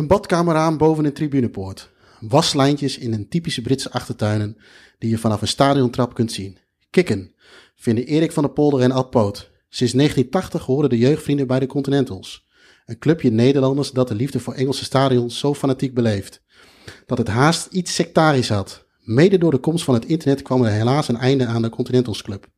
[0.00, 1.90] Een badkamerraam boven een tribunepoort.
[2.20, 4.56] Waslijntjes in een typische Britse achtertuinen
[4.98, 6.58] die je vanaf een stadiontrap kunt zien.
[6.90, 7.34] Kikken
[7.74, 9.50] vinden Erik van der Polder en Ad Poot.
[9.68, 12.46] Sinds 1980 horen de jeugdvrienden bij de Continentals.
[12.86, 16.42] Een clubje Nederlanders dat de liefde voor Engelse stadions zo fanatiek beleeft.
[17.06, 18.86] Dat het haast iets sectarisch had.
[19.00, 22.22] Mede door de komst van het internet kwam er helaas een einde aan de Continentals
[22.22, 22.48] Club.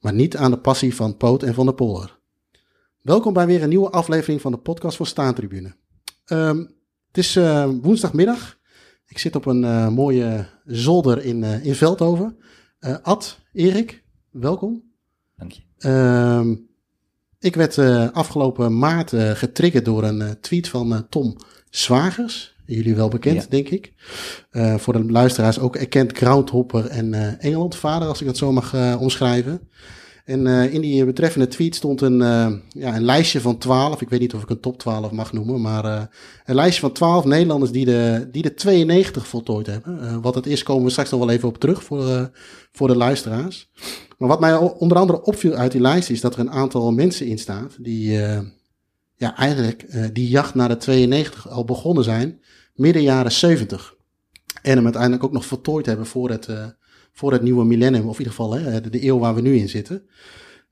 [0.00, 2.18] Maar niet aan de passie van Poot en van der Polder.
[3.02, 5.76] Welkom bij weer een nieuwe aflevering van de podcast van Staantribune.
[6.24, 6.64] Ehm,
[7.08, 8.58] het is eh, woensdagmiddag.
[9.06, 12.36] Ik zit op een eh, mooie zolder in, eh, in Veldhoven.
[13.02, 14.82] Ad, Erik, welkom.
[15.36, 15.60] Dank je.
[15.78, 16.54] Ehm,
[17.38, 17.78] ik werd
[18.12, 21.36] afgelopen maart getriggerd door een tweet van Tom
[21.70, 22.56] Zwagers.
[22.66, 23.48] Jullie wel bekend, Ja.
[23.48, 23.92] denk ik.
[24.76, 29.68] Voor de luisteraars ook erkend groundhopper en Engelandvader, als ik dat zo mag omschrijven.
[30.28, 34.00] En eh, in die betreffende tweet stond een, eh, ja, een lijstje van 12.
[34.00, 36.02] Ik weet niet of ik een top 12 mag noemen, maar eh,
[36.44, 40.00] een lijstje van 12 Nederlanders die de, die de 92 voltooid hebben.
[40.00, 42.24] Eh, wat het is, komen we straks nog wel even op terug voor, eh,
[42.72, 43.70] voor de luisteraars.
[44.18, 47.26] Maar wat mij onder andere opviel uit die lijst is dat er een aantal mensen
[47.26, 48.40] in staat die eh,
[49.16, 52.40] ja, eigenlijk eh, die jacht naar de 92 al begonnen zijn,
[52.74, 53.94] midden jaren 70.
[54.62, 56.66] En hem uiteindelijk ook nog voltooid hebben voor het, eh,
[57.18, 59.56] voor het nieuwe millennium, of in ieder geval hè, de, de eeuw waar we nu
[59.56, 60.02] in zitten.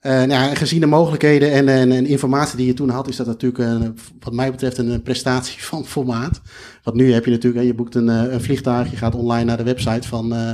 [0.00, 3.08] Eh, nou ja, en gezien de mogelijkheden en, en, en informatie die je toen had,
[3.08, 6.41] is dat natuurlijk een, wat mij betreft een, prestatie van formaat.
[6.83, 9.44] Want nu heb je natuurlijk, hè, je boekt een, eh, een vliegtuig, je gaat online
[9.44, 10.52] naar de website van, eh,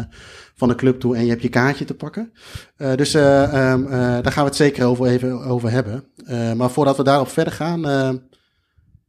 [0.62, 2.32] van de club toe en je hebt je kaartje te pakken.
[2.76, 6.04] Eh, dus eh, ehm, eh, daar gaan we het zeker over, even over hebben.
[6.56, 7.84] Maar voordat we daarop verder gaan,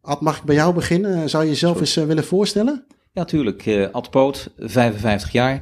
[0.01, 1.29] Ad, mag ik bij jou beginnen?
[1.29, 2.85] Zou je jezelf eens willen voorstellen?
[3.11, 3.89] Ja, tuurlijk.
[3.91, 5.61] Ad Poot, 55 jaar.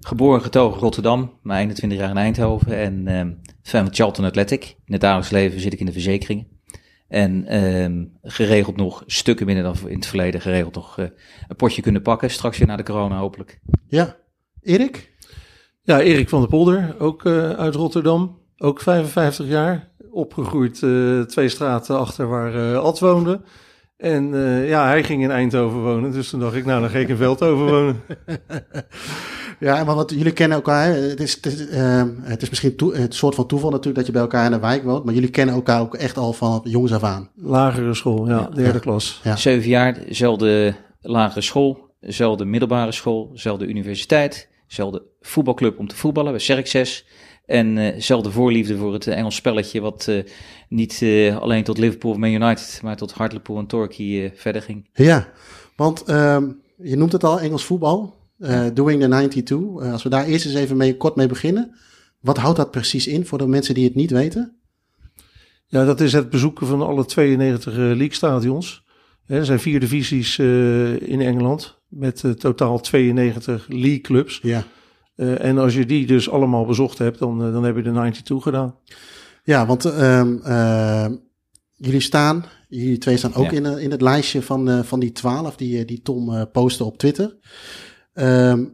[0.00, 2.76] Geboren getogen Rotterdam, maar 21 jaar in Eindhoven.
[2.76, 3.32] En ehm
[3.62, 4.76] fan van Charlton Athletic.
[4.84, 6.46] In het dagelijks leven zit ik in de verzekeringen.
[7.08, 11.06] En ehm geregeld nog, stukken minder dan in het verleden, geregeld nog eh,
[11.48, 12.30] een potje kunnen pakken.
[12.30, 13.60] Straks weer na de corona hopelijk.
[13.88, 14.16] Ja.
[14.62, 15.12] Erik?
[15.82, 18.38] Ja, Erik van der Polder, ook eh, uit Rotterdam.
[18.56, 19.88] Ook 55 jaar.
[20.10, 23.40] Opgegroeid eh, twee straten achter waar eh Ad woonde.
[23.96, 26.12] En eh, ja, hij ging in Eindhoven wonen.
[26.12, 28.00] Dus toen dacht ik, nou, dan ga ik in Veldhoven wonen.
[29.60, 30.84] Ja, maar wat jullie kennen elkaar.
[30.86, 30.92] hè?
[30.92, 34.06] Het is, het is, ehm, het is misschien toe, het soort van toeval natuurlijk dat
[34.06, 35.04] je bij elkaar in de wijk woont.
[35.04, 37.30] Maar jullie kennen elkaar ook echt al van jongs af aan.
[37.34, 38.78] Lagere school, ja, derde Ja.
[38.78, 39.20] klas.
[39.24, 39.36] Ja.
[39.36, 46.30] Zeven jaar, dezelfde lagere school, dezelfde middelbare school, dezelfde universiteit, dezelfde voetbalclub om te voetballen
[46.32, 46.94] bij Serk
[47.46, 50.22] En eh, dezelfde voorliefde voor het Engels spelletje, wat eh,
[50.68, 54.62] niet eh, alleen tot Liverpool of Man United, maar tot Hartlepool en Torquay eh, verder
[54.62, 54.88] ging.
[54.92, 55.28] Ja,
[55.76, 56.48] want ehm,
[56.82, 58.16] je noemt het al Engels voetbal.
[58.38, 59.58] Eh, Doing the 92.
[59.58, 61.74] Eh, als we daar eerst eens even mee, kort mee beginnen.
[62.20, 64.56] Wat houdt dat precies in voor de mensen die het niet weten?
[65.66, 68.84] Ja, dat is het bezoeken van alle 92 eh, league-stadions.
[69.24, 74.38] Hè, Er zijn vier divisies in Engeland met totaal 92 league-clubs.
[74.42, 74.64] Ja.
[75.14, 78.42] Eh, en als je die dus allemaal bezocht hebt, dan, dan heb je de 92
[78.42, 78.74] gedaan.
[79.44, 81.14] Ja, want ehm, ehm,
[81.76, 83.56] jullie staan, jullie twee staan ook Ja.
[83.56, 87.36] in, in het lijstje van, van die twaalf die, die Tom postte op Twitter.
[88.18, 88.64] Ehm,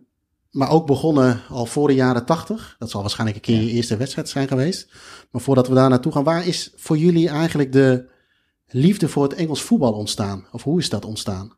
[0.50, 2.76] maar ook begonnen al voor de jaren tachtig.
[2.78, 4.92] Dat zal waarschijnlijk een keer je eerste wedstrijd zijn geweest.
[5.30, 8.08] Maar voordat we daar naartoe gaan, waar is voor jullie eigenlijk de
[8.68, 10.46] liefde voor het Engels voetbal ontstaan?
[10.52, 11.56] Of hoe is dat ontstaan?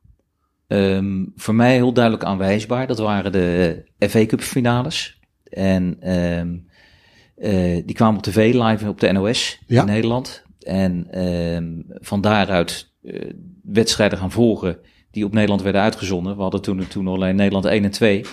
[0.67, 5.21] Ehm, voor mij heel duidelijk aanwijsbaar, dat waren de FA Cup finales.
[5.45, 6.57] En ehm,
[7.37, 9.81] eh, die kwamen op tv live op de NOS Ja.
[9.81, 10.43] in Nederland.
[10.59, 11.07] En
[11.89, 13.31] van daaruit eh,
[13.63, 14.79] wedstrijden gaan volgen
[15.17, 16.37] die op Nederland werden uitgezonden.
[16.37, 18.25] We hadden toen, toen alleen Nederland 1 en 2.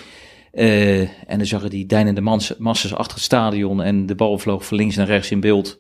[0.51, 4.37] Eh, en dan zag je die deinende mans- massa's achter het stadion en de bal
[4.37, 5.77] vloog van links naar rechts in beeld.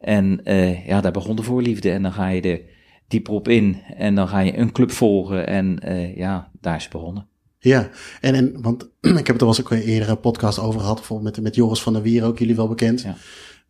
[0.00, 1.90] En eh, ja, daar begon de voorliefde.
[1.90, 2.60] En dan ga je er
[3.08, 5.46] dieper op in en dan ga je een club volgen.
[5.46, 7.26] En eh, ja, daar is het begonnen.
[7.58, 7.88] Ja,
[8.20, 8.82] en, en want
[9.20, 11.82] ik heb het er eens ook een eerdere podcast over gehad, bijvoorbeeld met, met Joris
[11.82, 13.02] van der Wier, ook jullie wel bekend.
[13.02, 13.16] Ja.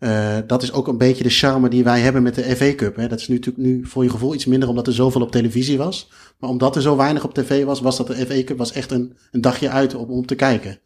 [0.05, 2.97] Eh, dat is ook een beetje de charme die wij hebben met de FA Cup.
[2.97, 3.09] Hè.
[3.09, 5.79] Dat is nu natuurlijk nu voor je gevoel iets minder omdat er zoveel op televisie
[5.79, 6.11] was.
[6.39, 8.91] Maar omdat er zo weinig op tv was, was dat de FA Cup was echt
[8.91, 10.79] een, een dagje uit om, om te kijken.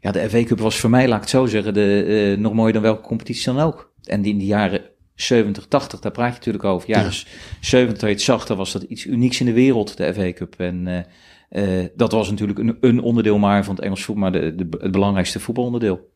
[0.00, 2.52] Ja, de FA Cup was voor mij, laat ik het zo zeggen, de, eh, nog
[2.52, 3.92] mooier dan welke competitie dan ook.
[4.04, 4.80] En die in de jaren
[5.14, 6.88] 70, 80, daar praat je natuurlijk over.
[6.88, 7.12] Jaren
[7.60, 10.32] 70, toen je het zag, dan was dat iets unieks in de wereld, de FA
[10.32, 10.54] Cup.
[10.58, 11.06] En
[11.48, 14.66] eh, dat was natuurlijk een, een onderdeel maar van het Engels voetbal, maar de, de,
[14.80, 16.08] het belangrijkste voetbalonderdeel.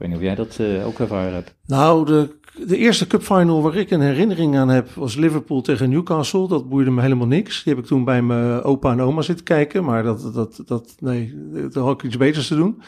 [0.00, 1.54] Weet niet of jij dat eh, ook ervaren hebt.
[1.66, 2.36] Nou, de,
[2.66, 6.48] de eerste cupfinal waar ik een herinnering aan heb, was Liverpool tegen Newcastle.
[6.48, 7.62] Dat boeide me helemaal niks.
[7.62, 9.84] Die heb ik toen bij mijn opa en oma zitten kijken.
[9.84, 11.34] Maar dat, dat, dat, nee,
[11.68, 12.82] daar had ik iets beters te doen.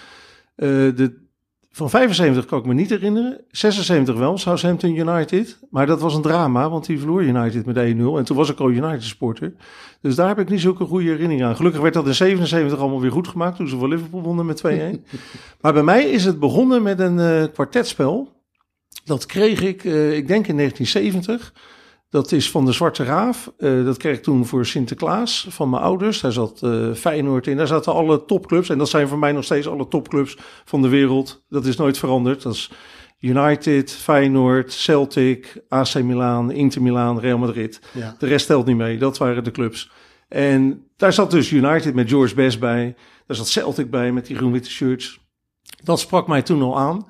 [0.54, 1.30] Eh, de
[1.74, 3.40] van 75 kan ik me niet herinneren.
[3.50, 5.58] 76 wel, Southampton United.
[5.70, 7.80] Maar dat was een drama, want die verloor United met 1-0.
[7.80, 9.52] En toen was ik al United supporter.
[10.00, 11.56] Dus daar heb ik niet zulke goede herinneringen aan.
[11.56, 13.56] Gelukkig werd dat in 77 allemaal weer goed gemaakt.
[13.56, 14.68] Toen ze voor Liverpool wonnen met 2-1.
[15.60, 18.32] maar bij mij is het begonnen met een uh, kwartetspel.
[19.04, 21.52] Dat kreeg ik, uh, ik denk in 1970.
[22.12, 23.52] Dat is van de Zwarte Raaf.
[23.58, 26.20] Uh, dat kreeg ik toen voor Sinterklaas van mijn ouders.
[26.20, 27.56] Daar zat uh, Feyenoord in.
[27.56, 28.68] Daar zaten alle topclubs.
[28.68, 31.44] En dat zijn voor mij nog steeds alle topclubs van de wereld.
[31.48, 32.42] Dat is nooit veranderd.
[32.42, 32.70] Dat is
[33.18, 37.80] United, Feyenoord, Celtic, AC Milan, Inter Milan, Real Madrid.
[37.92, 38.14] Ja.
[38.18, 38.98] De rest telt niet mee.
[38.98, 39.90] Dat waren de clubs.
[40.28, 42.94] En daar zat dus United met George Best bij.
[43.26, 45.20] Daar zat Celtic bij met die groen-witte shirts.
[45.84, 47.06] Dat sprak mij toen al aan.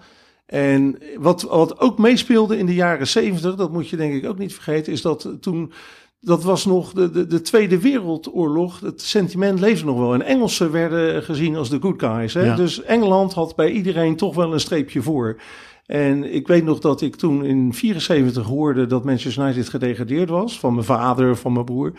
[0.52, 4.38] En wat, wat ook meespeelde in de jaren zeventig, dat moet je denk ik ook
[4.38, 5.72] niet vergeten, is dat toen
[6.20, 8.80] dat was nog de, de, de, Tweede Wereldoorlog.
[8.80, 10.14] Het sentiment leefde nog wel.
[10.14, 12.34] En Engelsen werden gezien als de good guys.
[12.34, 12.54] Hè?
[12.54, 15.40] Dus Engeland had bij iedereen toch wel een streepje voor.
[15.86, 20.58] En ik weet nog dat ik toen in 74 hoorde dat Manchester United gedegradeerd was.
[20.58, 21.92] Van mijn vader, van mijn broer.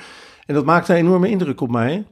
[0.45, 2.05] En dat maakte een enorme indruk op mij.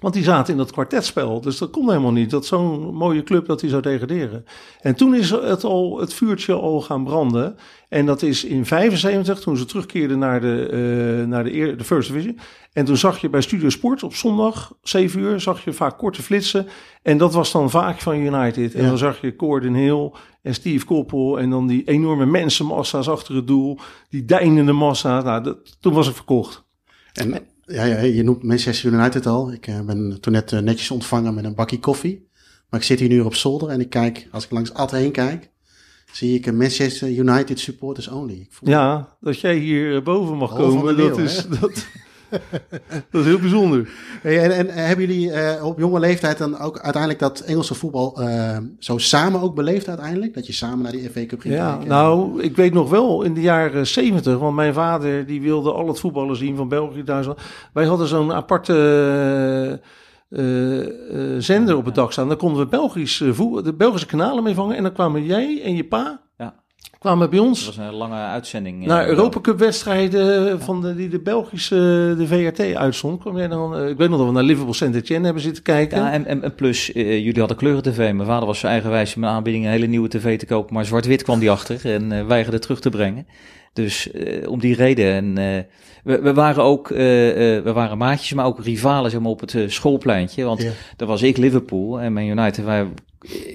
[0.00, 1.40] Want die zaten in dat kwartetspel.
[1.40, 2.30] Dus dat kon helemaal niet.
[2.30, 4.44] Dat zo'n mooie club dat die zou degraderen.
[4.80, 7.56] En toen is het, al, het vuurtje al gaan branden.
[7.88, 10.68] En dat is in 75, toen ze terugkeerden naar de,
[11.20, 12.38] uh, naar de, de First Division.
[12.72, 16.22] En toen zag je bij Studio Sport op zondag, 7 uur, zag je vaak korte
[16.22, 16.66] flitsen.
[17.02, 18.74] En dat was dan vaak van United.
[18.74, 20.12] En dan zag je Gordon Hill
[20.42, 21.38] en Steve Koppel.
[21.38, 23.78] En dan die enorme mensenmassa's achter het doel.
[24.08, 25.22] Die deinende massa.
[25.22, 26.64] Nou, dat, toen was het verkocht.
[27.12, 29.52] En ja, ja, je noemt Manchester United al.
[29.52, 32.30] Ik uh, ben toen net uh, netjes ontvangen met een bakje koffie.
[32.68, 35.12] Maar ik zit hier nu op zolder en ik kijk, als ik langs Ad heen
[35.12, 35.50] kijk,
[36.12, 38.34] zie ik een Manchester United supporters only.
[38.34, 41.46] Ik voel ja, dat jij hier eh, boven mag komen, dat is...
[41.60, 41.86] Dat...
[43.10, 43.88] dat is heel bijzonder.
[44.22, 48.56] En, en, hebben jullie uh, op jonge leeftijd dan ook uiteindelijk dat Engelse voetbal uh,
[48.78, 50.34] zo samen ook beleefd uiteindelijk?
[50.34, 51.88] Dat je samen naar die FA Cup ging ja, kijken?
[51.88, 55.88] Nou, ik weet nog wel in de jaren zeventig, want mijn vader die wilde al
[55.88, 57.40] het voetballen zien van België, Duitsland.
[57.72, 59.80] Wij hadden zo'n aparte...
[60.28, 60.86] Uh,
[61.38, 62.28] zender op het dak staan.
[62.28, 63.18] Daar konden we Belgisch,
[63.62, 64.76] de Belgische kanalen mee vangen.
[64.76, 66.20] En dan kwamen jij en je pa
[67.02, 67.64] kwamen bij ons.
[67.64, 68.86] Dat was een lange uitzending.
[68.86, 73.20] Naar Europa Cup wedstrijden van de, die de Belgische, de VRT uitzond.
[73.20, 75.62] Kwam jij dan, eh, ik weet nog dat we naar Liverpool Saint Etienne hebben zitten
[75.62, 75.98] kijken.
[75.98, 77.96] Ja, en, en, plus, uh, jullie hadden kleuren tv.
[77.96, 80.74] Mijn vader was zijn eigenwijs met aanbieding een hele nieuwe tv te kopen.
[80.74, 83.26] Maar zwart-wit kwam die achter en uh, weigerde terug te brengen.
[83.72, 85.12] Dus uh, om die reden.
[85.12, 85.62] En, uh,
[86.04, 89.56] we, we, waren ook, uh, we waren maatjes, maar ook rivalen zeg maar, op het
[89.66, 90.44] schoolpleintje.
[90.44, 90.70] Want ja.
[90.96, 92.86] daar was ik Liverpool en mijn United, wij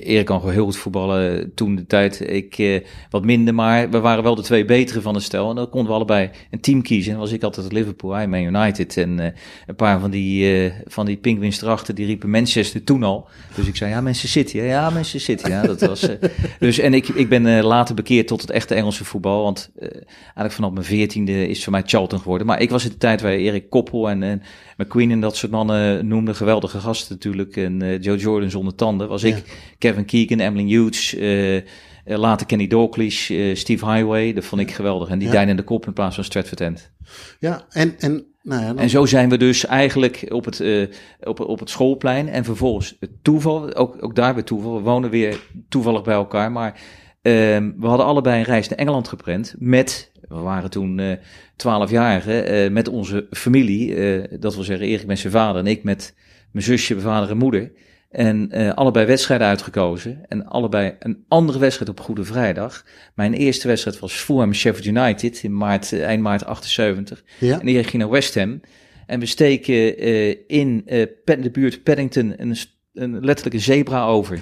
[0.04, 2.30] Erik kan gewoon heel goed voetballen toen de tijd.
[2.30, 2.80] Ik uh,
[3.10, 5.50] wat minder, maar we waren wel de twee betere van het stel.
[5.50, 7.14] En dan konden we allebei een team kiezen.
[7.14, 8.98] En was ik altijd Liverpool, hij Man United.
[8.98, 9.25] En uh,
[9.68, 11.19] een paar van die, uh, van die
[11.62, 13.28] erachter, die riepen Manchester toen al.
[13.56, 14.58] Dus ik zei, ja, Manchester City.
[14.58, 15.50] Ja, Manchester City.
[15.50, 16.08] Ja, dat was,
[16.60, 19.44] dus, en ik, ik ben later bekeerd tot het echte Engelse voetbal.
[19.44, 19.72] Want
[20.13, 22.48] eigenlijk vanaf mijn veertiende is voor mij Charlton geworden.
[22.48, 24.42] Maar ik was in de tijd waar Erik Koppel en, en
[24.78, 26.36] McQueen en dat soort mannen noemden.
[26.36, 27.58] Geweldige gasten natuurlijk.
[27.58, 29.08] En Joe Jordan zonder tanden.
[29.08, 29.44] Was ik
[29.77, 31.62] Kevin Keegan, Emily Hughes, uh,
[32.04, 34.33] later Kenny Dalglish, uh, Steve Highway.
[34.33, 35.09] Dat vond ik geweldig.
[35.09, 35.42] En die ja.
[35.42, 36.92] in de kop in plaats van Stratford End.
[37.39, 37.95] Ja, en...
[38.00, 38.80] en nou ja, dan...
[38.80, 40.88] En zo zijn we dus eigenlijk op het, uh,
[41.19, 42.30] op, op het schoolplein.
[42.30, 44.75] En vervolgens het toeval, ook, ook daar weer toeval.
[44.75, 45.39] We wonen weer
[45.69, 46.51] toevallig bij elkaar.
[46.51, 46.81] Maar uh,
[47.77, 49.56] we hadden allebei een reis naar Engeland gepland.
[49.57, 53.96] Met, we waren toen uh, met onze familie.
[54.39, 56.15] dat wil zeggen Erik met zijn vader en ik met
[56.51, 57.72] mijn zusje, mijn vader en moeder.
[58.10, 60.26] En uh, allebei wedstrijden uitgekozen.
[60.28, 62.86] En allebei een andere wedstrijd op Goede Vrijdag.
[63.16, 67.24] Mijn eerste wedstrijd was Fulham Sheffield United in maart, uh, eind maart 78.
[67.40, 67.60] Ja.
[67.60, 68.62] En Erik ging naar West Ham.
[69.06, 70.82] En we steken uh, in
[71.26, 72.56] de buurt Paddington een,
[72.94, 74.42] een, letterlijk een zebra over.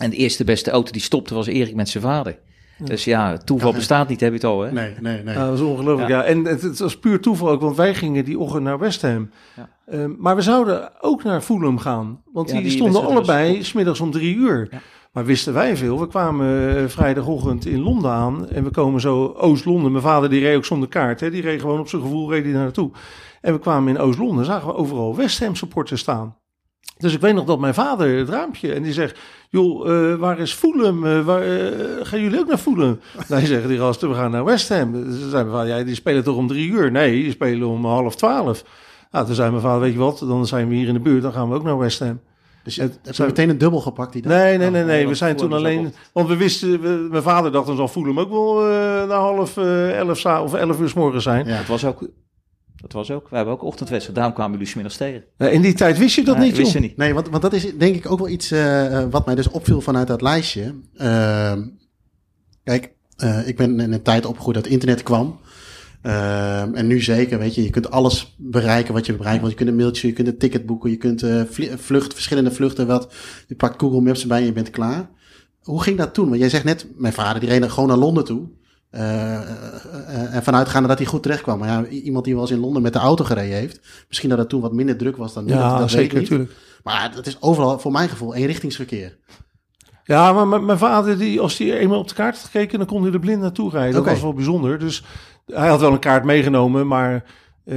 [0.00, 2.38] En de eerste beste auto die stopte was Erik met zijn vader.
[2.78, 4.72] Dus ja, toeval bestaat niet, heb je het al, hè?
[4.72, 5.34] Nee, nee, nee.
[5.34, 6.18] dat is ongelooflijk, ja.
[6.18, 6.24] ja.
[6.24, 9.30] En het, het, was puur toeval ook, want wij gingen die ochtend naar West Ham.
[9.56, 9.68] Ja.
[9.92, 13.66] Uh, maar we zouden ook naar Fulham gaan, want die, die, stonden allebei was...
[13.66, 14.68] smiddags om drie uur.
[15.12, 16.00] Maar wisten wij veel.
[16.00, 19.92] We kwamen uh, vrijdagochtend in Londen aan en we komen zo Oost-Londen.
[19.92, 21.30] Mijn vader die reed ook zonder kaart, hè?
[21.30, 22.90] die reed gewoon op zijn gevoel reed hij naartoe.
[23.40, 26.36] En we kwamen in Oost-Londen, zagen we overal West Ham supporters staan.
[26.98, 30.38] Dus ik weet nog dat mijn vader het raampje en die zegt: Joh, uh, waar
[30.38, 31.04] is Fulham?
[31.04, 31.70] Uh, waar, uh,
[32.02, 33.00] gaan jullie ook naar Fulham?
[33.28, 35.12] nee, zeggen die gasten: We gaan naar West Ham.
[35.12, 36.90] Ze zijn van: Ja, die spelen toch om drie uur?
[36.90, 38.64] Nee, die spelen om half twaalf.
[39.10, 41.22] Nou, toen zei mijn vader: Weet je wat, dan zijn we hier in de buurt,
[41.22, 42.20] dan gaan we ook naar West Ham.
[42.64, 44.32] Dus je hebt meteen een dubbel gepakt die dag?
[44.32, 45.08] Nee, nee, nee, nee.
[45.08, 45.94] we zijn toen alleen...
[46.12, 46.80] Want we wisten...
[46.80, 50.54] We, mijn vader dacht, dan zal Fulham ook wel uh, na half uh, elf of
[50.54, 51.46] elf uur s morgen zijn.
[51.46, 51.54] Ja.
[51.54, 52.08] Het was ook
[52.84, 53.28] Dat was ook.
[53.28, 54.16] We hebben ook ochtendwedstrijd.
[54.16, 55.24] Daarom kwamen jullie smiddags tegen.
[55.36, 56.96] Eh, in die tijd wist je dat Ja, niet, wist je niet.
[56.96, 59.48] Nee, want, want dat is denk ik ook wel iets eh, eh, wat mij dus
[59.48, 60.74] opviel vanuit dat lijstje.
[60.96, 61.62] Ehm,
[62.64, 65.38] kijk, eh, ik ben in een tijd opgegroeid dat internet kwam.
[66.02, 69.40] Ehm, en nu zeker, weet je, je kunt alles bereiken wat je bereikt.
[69.40, 71.24] Want je kunt een mailtje, je kunt een ticket boeken, je kunt
[71.76, 73.12] vlucht, verschillende vluchten, wat.
[73.46, 75.08] Je pakt Google Maps erbij en je bent klaar.
[75.62, 76.28] Hoe ging dat toen?
[76.28, 78.48] Want jij zegt net, mijn vader die reed gewoon naar Londen toe.
[78.94, 79.42] Eh, eh,
[80.08, 81.58] eh, en vanuitgaande dat hij goed terecht kwam.
[81.58, 83.80] Maar ja, iemand die wel eens in Londen met de auto gereden heeft.
[84.08, 85.50] Misschien dat het toen wat minder druk was dan nu.
[85.50, 86.52] dat, Ja, dat zeker, natuurlijk.
[86.82, 89.16] Maar het is overal, voor mijn gevoel, eenrichtingsverkeer.
[90.04, 92.86] Ja, maar mijn- mijn vader, die, als hij eenmaal op de kaart had gekeken, dan
[92.86, 93.94] kon hij er blind naartoe rijden.
[93.94, 94.78] Dat was wel bijzonder.
[94.78, 95.04] Dus
[95.46, 97.24] hij had wel een kaart meegenomen, maar
[97.64, 97.76] eh,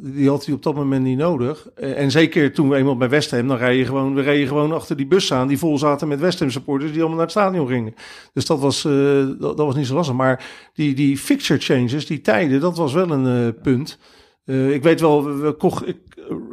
[0.00, 1.68] die had hij op dat moment niet nodig.
[1.74, 4.48] Eh, en zeker toen we eenmaal bij West Ham, dan rij je gewoon, we reden
[4.48, 7.26] gewoon achter die bus aan die vol zaten met West Ham supporters die allemaal naar
[7.26, 7.94] het stadion gingen.
[8.32, 10.14] Dus dat was, eh, dat, was niet zo lastig.
[10.14, 10.44] Maar
[10.74, 13.98] die, die fixture changes, die tijden, dat was wel een eh, punt.
[14.44, 15.96] Ik weet wel, we, we kocht ik,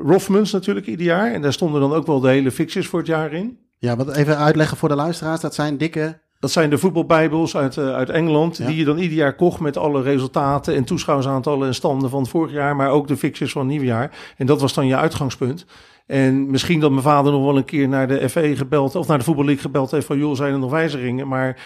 [0.03, 1.33] Rothmans natuurlijk ieder jaar.
[1.33, 3.59] En daar stonden dan ook wel de hele fixtures voor het jaar in.
[3.77, 5.41] Ja, wat even uitleggen voor de luisteraars.
[5.41, 6.19] Dat zijn dikke...
[6.39, 8.65] Dat zijn de voetbalbijbels uit, eh, uit Engeland, Ja.
[8.67, 12.29] die je dan ieder jaar kocht met alle resultaten en toeschouwersaantallen en standen van het
[12.29, 14.11] vorig jaar, maar ook de fixtures van het nieuwe jaar.
[14.37, 15.65] En dat was dan je uitgangspunt.
[16.07, 19.17] En misschien dat mijn vader nog wel een keer naar de FE gebeld, of naar
[19.17, 21.27] de voetballeague gebeld heeft van, joh, zijn er nog wijzigingen?
[21.27, 21.57] Maar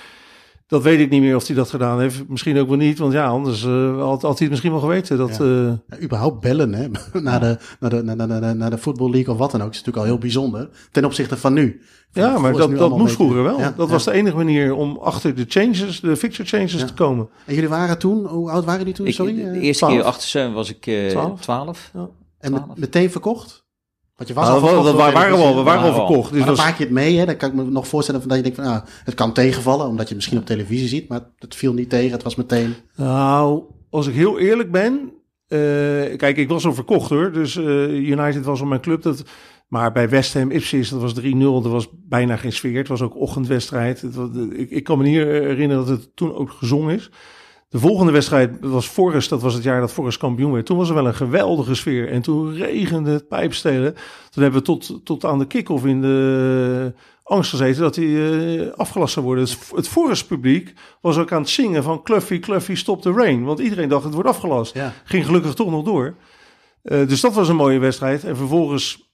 [0.68, 2.28] dat weet ik niet meer of hij dat gedaan heeft.
[2.30, 5.18] Misschien ook wel niet, want ja, anders eh, had, had hij het misschien wel geweten.
[5.18, 5.44] Dat, Ja.
[5.44, 6.88] eh, Ja, überhaupt bellen hè,
[7.22, 9.70] naar, de, naar, de, naar, naar, naar, naar de Football League of wat dan ook.
[9.72, 10.70] is natuurlijk al heel bijzonder.
[10.92, 11.82] Ten opzichte van nu.
[12.12, 13.60] ja, maar dat, dat moest vroeger wel.
[13.60, 13.94] Ja, dat ja.
[13.94, 16.86] was de enige manier om achter de changes, de fixture changes Ja.
[16.86, 17.30] te komen.
[17.46, 19.08] En jullie waren toen, hoe oud waren jullie toen?
[19.08, 19.36] Ik, Sorry.
[19.36, 19.64] de eh?
[19.64, 19.94] eerste 12.
[19.94, 21.42] keer achter zijn was ik eh Twaalf.
[21.42, 21.90] 12.
[21.94, 22.78] en met- 12.
[22.80, 23.63] meteen verkocht?
[24.16, 24.98] Want je was Nou, al dat, verkocht.
[24.98, 26.06] dat waren we al, we waren al al.
[26.08, 26.30] verkocht.
[26.30, 27.26] Dus Maar dan was- maak je het mee, hè?
[27.26, 29.86] Dan kan ik me nog voorstellen van dat je denkt van, nou, het kan tegenvallen,
[29.86, 32.12] omdat je het misschien op televisie ziet, maar het viel niet tegen.
[32.12, 32.76] Het was meteen.
[32.96, 35.12] Nou, als ik heel eerlijk ben.
[35.48, 35.60] eh,
[36.18, 37.32] kijk, ik was al verkocht hoor.
[37.32, 39.02] Dus eh, United was al mijn club.
[39.02, 39.24] Dat,
[39.68, 41.64] maar bij West Ham Ipswich, dat was 3-0.
[41.64, 42.78] Er was bijna geen sfeer.
[42.78, 44.02] Het was ook ochtendwedstrijd.
[44.02, 47.10] Het was- ik, ik kan me niet herinneren dat het toen ook gezongen is.
[47.74, 49.30] De volgende wedstrijd was Forest.
[49.30, 50.66] Dat was het jaar dat Forest kampioen werd.
[50.66, 52.10] Toen was er wel een geweldige sfeer.
[52.10, 53.94] En toen regende het pijpstelen.
[54.30, 58.72] Toen hebben we tot, tot aan de kick-off in de angst gezeten dat hij eh,
[58.74, 59.44] afgelast zou worden.
[59.44, 63.44] Dus het Forest publiek was ook aan het zingen van Cluffy, Cluffy, stop the rain.
[63.44, 64.74] Want iedereen dacht het wordt afgelast.
[64.74, 64.94] Ja.
[65.04, 66.16] Ging gelukkig toch nog door.
[66.82, 68.24] Eh, dus dat was een mooie wedstrijd.
[68.24, 69.12] En vervolgens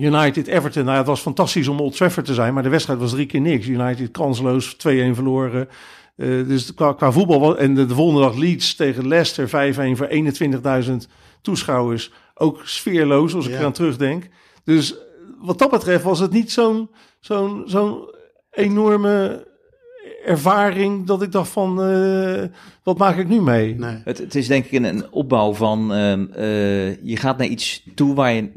[0.00, 0.84] United Everton.
[0.84, 3.40] Nou, het was fantastisch om Old Trafford te zijn, maar de wedstrijd was drie keer
[3.40, 3.66] niks.
[3.66, 4.76] United kansloos, 2-1
[5.14, 5.68] verloren.
[6.16, 10.08] Eh, dus qua, qua voetbal en de, de volgende dag Leeds tegen Leicester 5-1 voor
[10.84, 10.92] 21.000
[11.42, 12.12] toeschouwers.
[12.34, 13.58] Ook sfeerloos als ik Ja.
[13.58, 14.28] eraan terugdenk.
[14.64, 14.94] Dus
[15.40, 16.90] wat dat betreft was het niet zo'n
[17.20, 18.10] zo'n zo'n
[18.50, 19.46] enorme
[20.24, 22.42] ervaring dat ik dacht van eh,
[22.82, 23.74] wat maak ik nu mee?
[23.74, 23.96] Nee.
[24.04, 27.82] Het, het is denk ik een, een opbouw van ehm, eh, je gaat naar iets
[27.94, 28.50] toe waar je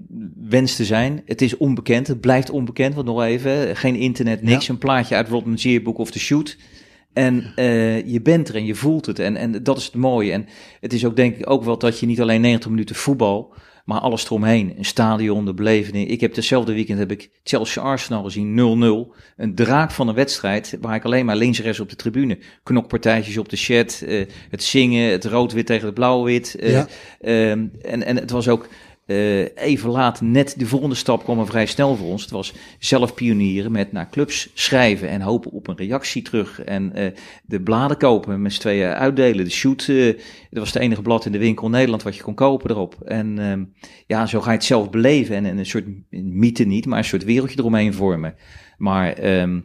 [0.50, 1.22] wenst te zijn.
[1.26, 5.28] Het is onbekend, het blijft onbekend, want nog even, geen internet, niks, een plaatje uit
[5.30, 6.58] Rodman Yearbook of The Shoot.
[7.16, 10.32] En eh, je bent er en je voelt het en, en dat is het mooie.
[10.32, 10.48] En
[10.80, 13.54] het is ook denk ik ook wel dat je niet alleen 90 minuten voetbal,
[13.86, 14.74] maar alles eromheen.
[14.78, 16.08] Een stadion, de beleving.
[16.10, 18.56] Ik heb hetzelfde weekend heb ik Chelsea Arsenal gezien,
[19.14, 19.16] 0-0.
[19.38, 22.38] Een draak van een wedstrijd waar ik alleen maar links en rechts op de tribune.
[22.64, 26.56] Knokpartijtjes op de chat, eh, het zingen, het rood-wit tegen het blauw-wit.
[26.56, 26.88] eh, Ja.
[27.22, 28.68] ehm, en, en het was ook
[29.06, 32.22] eh, even laat, net de volgende stap kwam er vrij snel voor ons.
[32.22, 36.62] Het was zelf pionieren met naar clubs schrijven en hopen op een reactie terug.
[36.62, 37.12] En eh,
[37.44, 39.46] de bladen kopen, met z'n tweeën uitdelen.
[39.46, 40.06] De shoot, eh,
[40.50, 43.02] dat was het enige blad in de winkel in Nederland wat je kon kopen erop.
[43.02, 43.64] En ehm,
[44.08, 47.04] ja, zo ga je het zelf beleven en, en een soort mythe niet, maar een
[47.04, 48.36] soort wereldje eromheen vormen.
[48.78, 49.60] Maar ehm,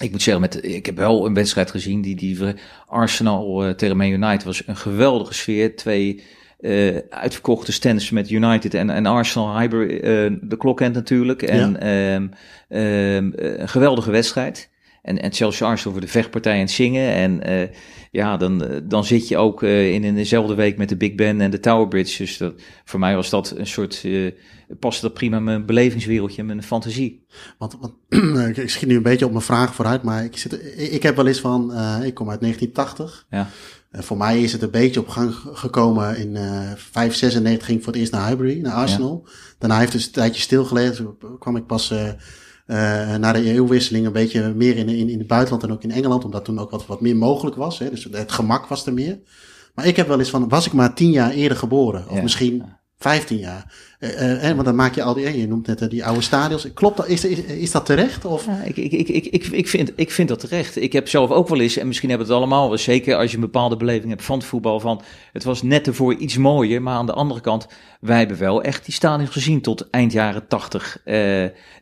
[0.00, 2.38] ik moet zeggen, met, ik heb wel een wedstrijd gezien, die, die
[2.86, 5.76] Arsenal tegen Man United was een geweldige sfeer.
[5.76, 6.22] Twee
[6.58, 11.42] eh, uitverkochte stands met United en, en Arsenal, Hyber, eh, de klokkend natuurlijk.
[11.42, 12.26] En ehm,
[12.68, 14.70] ehm, eh, een geweldige wedstrijd.
[15.02, 17.12] En, en Chelsea Arsenal voor de vechtpartij en het zingen.
[17.12, 17.68] En eh,
[18.10, 21.40] ja, dan, dan zit je ook eh, in, in dezelfde week met de Big Ben
[21.40, 22.22] en de Tower Bridge.
[22.22, 24.32] Dus dat, voor mij was dat een soort, eh
[24.80, 27.26] paste dat prima mijn belevingswereldje, mijn fantasie.
[27.58, 27.94] Want, want
[28.58, 31.16] ik- schiet nu een beetje op mijn vraag vooruit, maar ik, zit, ik, ik heb
[31.16, 33.26] wel eens van, eh, ik kom uit 1980.
[33.30, 33.48] Ja.
[33.90, 37.78] Eh, voor mij is het een beetje op gang gekomen in eh 5, 96 ging
[37.78, 39.26] ik voor het eerst naar Highbury, naar Arsenal.
[39.58, 40.94] Daarna heeft het een tijdje stilgelegen.
[41.18, 45.26] Toen kwam ik pas eh na de eeuwwisseling een beetje meer in, in, in het
[45.26, 47.78] buitenland en ook in Engeland, omdat toen ook wat, wat meer mogelijk was.
[47.78, 47.90] Hè?
[47.90, 49.18] Dus het gemak was er meer.
[49.74, 52.04] Maar ik heb wel eens van, was ik maar tien jaar eerder geboren?
[52.08, 52.22] Of Ja.
[52.22, 52.62] misschien
[52.98, 53.74] 15 jaar.
[53.98, 56.72] Uh, uh, want dan maak je al die, je noemt net uh, die oude stadions.
[56.74, 57.08] Klopt dat?
[57.08, 58.24] Is, is, is dat terecht?
[58.24, 58.46] Of?
[58.46, 60.76] Ja, ik, ik, ik, ik, ik, vind, ik vind dat terecht.
[60.76, 63.36] Ik heb zelf ook wel eens, en misschien hebben we het allemaal zeker als je
[63.36, 65.02] een bepaalde beleving hebt van het voetbal, van
[65.32, 67.66] het was net ervoor iets mooier, maar aan de andere kant,
[68.00, 71.00] wij hebben wel echt die stadions gezien tot eind jaren 80.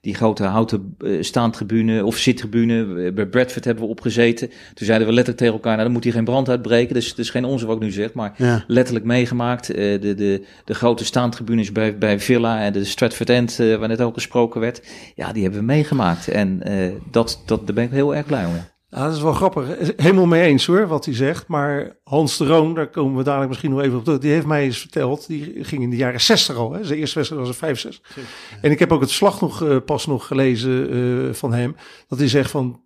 [0.01, 4.49] die grote houten staantribune of zittribune, bij Bradford hebben we opgezeten.
[4.49, 6.95] Toen zeiden we letterlijk tegen elkaar, nou dan moet hier geen brand uitbreken.
[6.95, 8.65] Dus het is geen onzin wat ik nu zeg, maar ja.
[8.67, 9.67] letterlijk meegemaakt.
[9.67, 14.01] de, de, de grote staantribunes bij, bij Villa en de Stratford End, uh, waar net
[14.01, 14.83] ook gesproken werd.
[15.15, 16.29] Ja, die hebben we meegemaakt.
[16.29, 18.53] En uh, dat, dat, daar ben ik heel erg blij om.
[18.89, 19.67] Ja, dat is wel grappig.
[19.97, 21.49] Helemaal mee eens hoor, wat hij zegt.
[21.49, 24.21] Maar Hans de Roon, daar komen we dadelijk misschien nog even op terug.
[24.21, 26.73] Die heeft mij eens verteld, die ging in de jaren 60 al.
[26.73, 26.85] Hè.
[26.85, 28.17] Zijn eerste wedstrijd was een 65.
[28.61, 31.77] En ik heb ook het slag nog uh, pas nog gelezen uh, van hem.
[32.09, 32.81] Dat hij zegt van,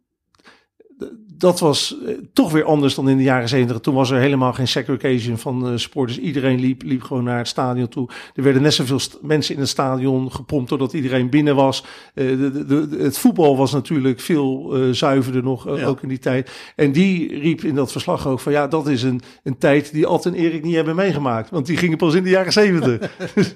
[1.40, 3.80] dat was eh, toch weer anders dan in de jaren zeventig.
[3.80, 6.18] Toen was er helemaal geen segregation van uh, sporters.
[6.18, 8.09] Iedereen liep, liep gewoon naar het stadion toe.
[8.35, 11.85] Er werden net zoveel mensen in het stadion gepompt doordat iedereen binnen was.
[12.14, 16.50] Uh, de, de, het voetbal was natuurlijk veel zuiverder nog, ook in die tijd.
[16.76, 20.06] En die riep in dat verslag ook van ja, dat is een, een tijd die
[20.06, 21.50] Alt en Erik niet hebben meegemaakt.
[21.50, 23.11] Want die gingen pas in de jaren zeventig.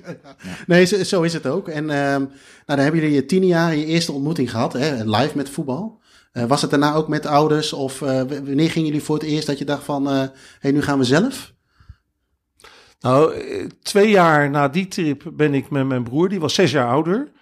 [0.66, 1.68] nee, zo, zo, is het ook.
[1.68, 2.28] En uh, nou,
[2.66, 6.02] dan hebben jullie je tien jaar je eerste ontmoeting gehad, hè, live met voetbal.
[6.34, 7.72] Uh, was het daarna ook met ouders?
[7.72, 10.70] Of uh, wanneer gingen jullie voor het eerst dat je dacht van, hé, uh, hey,
[10.70, 11.52] nu gaan we zelf?
[13.00, 13.34] Nou,
[13.82, 17.32] twee jaar na die trip ben ik met mijn broer, die was zes jaar ouder.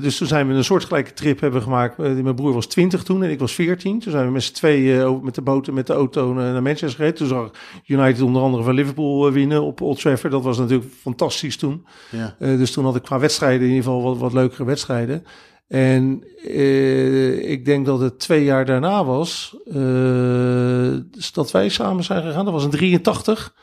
[0.00, 1.96] dus toen zijn we een soortgelijke trip hebben gemaakt.
[1.96, 4.00] mijn broer was twintig toen en ik was veertien.
[4.00, 6.90] Toen zijn we met z'n tweeën met de boot en met de auto naar Manchester
[6.90, 7.16] gereden.
[7.16, 7.50] Toen zag
[7.86, 10.32] United onder andere van Liverpool winnen op Old Trafford.
[10.32, 11.86] Dat was natuurlijk fantastisch toen.
[12.10, 12.36] Ja.
[12.38, 15.24] dus toen had ik qua wedstrijden in ieder geval wat, wat leukere wedstrijden.
[15.68, 20.96] En uh, ik denk dat het twee jaar daarna was uh,
[21.32, 22.44] dat wij samen zijn gegaan.
[22.44, 23.54] Dat was in 83.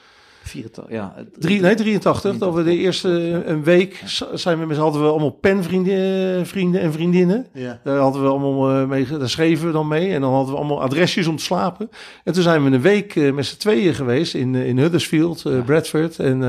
[0.47, 1.13] 84, ja.
[1.37, 2.37] Drie, nee, 83.
[2.37, 3.09] Dat we de eerste
[3.45, 7.45] een week zijn we met hadden we allemaal penvrienden vrienden en vriendinnen.
[7.53, 7.79] Ja.
[7.83, 10.13] Daar hadden we allemaal eh, mee, daar schreven we dan mee.
[10.13, 11.89] En dan hadden we allemaal adresjes om te slapen.
[12.23, 15.53] En toen zijn we een week uh, met z'n tweeën geweest in, in Huddersfield, uh,
[15.53, 15.61] ja.
[15.61, 16.19] Bradford.
[16.19, 16.43] En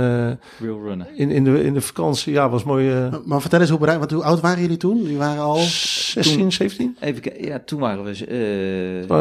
[1.15, 2.91] in, in, de, in de vakantie, ja, was mooi.
[2.91, 5.03] Maar, maar, vertel eens hoe bereid, want hoe oud waren jullie toen?
[5.03, 6.97] Jullie waren al 16, toen, 17?
[7.01, 8.15] Even ja, toen waren we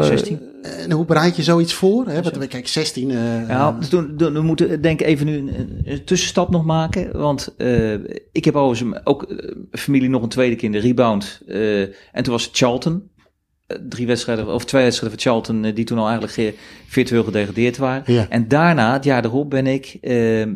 [0.00, 0.40] 16.
[0.62, 2.06] En hoe bereid je zoiets voor?
[2.06, 2.22] Hè?
[2.22, 3.08] Want, kijk, 16.
[3.48, 7.18] ja, dus toen, toen, we moeten denk even nu een, een, tussenstap nog maken.
[7.18, 7.94] Want uh,
[8.32, 9.38] ik heb overigens ook uh,
[9.70, 11.42] familie nog een tweede keer in de rebound.
[11.46, 13.10] Uh, en toen was het Charlton.
[13.88, 18.12] drie wedstrijden, of twee wedstrijden van Charlton, die toen al eigenlijk virtueel gedegradeerd waren.
[18.14, 18.26] Ja.
[18.28, 19.98] En daarna, het jaar erop, ben ik,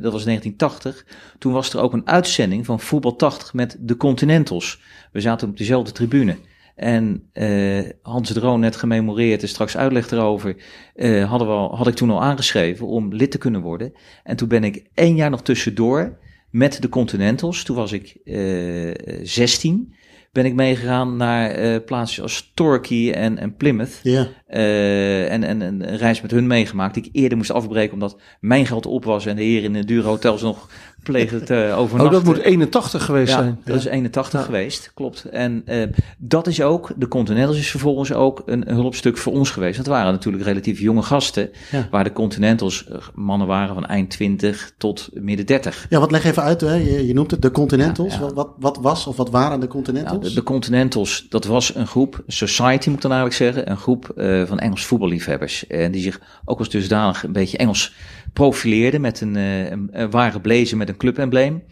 [0.02, 1.06] dat was 1980.
[1.38, 4.80] Toen was er ook een uitzending van Voetbal 80 met de Continentals.
[5.12, 6.36] We zaten op dezelfde tribune.
[6.80, 10.56] En uh, Hans Droon net gememoreerd en straks uitleg erover,
[10.94, 13.92] uh, hadden we al, had ik toen al aangeschreven om lid te kunnen worden.
[14.24, 16.18] En toen ben ik één jaar nog tussendoor
[16.50, 19.94] met de Continentals, toen was ik uh, 16,
[20.32, 24.00] ben ik meegegaan naar plaatsen als Torquay en, en Plymouth.
[24.02, 24.28] Ja.
[24.46, 28.66] En, en, en, een reis met hun meegemaakt die ik eerder moest afbreken omdat mijn
[28.66, 30.70] geld op was en de heer in de dure hotels nog
[31.02, 32.18] pleegde te uh, overnachten.
[32.18, 33.58] Oh, dat moet 81 geweest ja, zijn.
[33.64, 34.46] dat is 81 ja.
[34.46, 35.24] geweest, klopt.
[35.24, 35.82] En uh,
[36.18, 39.76] dat is ook, de Continentals is vervolgens ook een, hulpstuk voor ons geweest.
[39.76, 41.50] Dat waren natuurlijk relatief jonge gasten,
[41.90, 45.86] waar de Continentals mannen waren van eind 20 tot midden 30.
[45.88, 46.74] Ja, wat leg even uit, hè?
[46.74, 48.18] Je, je noemt het de Continentals.
[48.18, 50.28] Wat, wat, wat, was of wat waren de Continentals?
[50.28, 54.12] de, de, Continentals, dat was een groep, society moet ik dan eigenlijk zeggen, een groep
[54.16, 55.66] uh, van Engels voetballiefhebbers.
[55.66, 57.94] En die zich ook als dusdanig een beetje Engels
[58.32, 61.62] profileerde met een, een, een ware blazer met een clubembleem.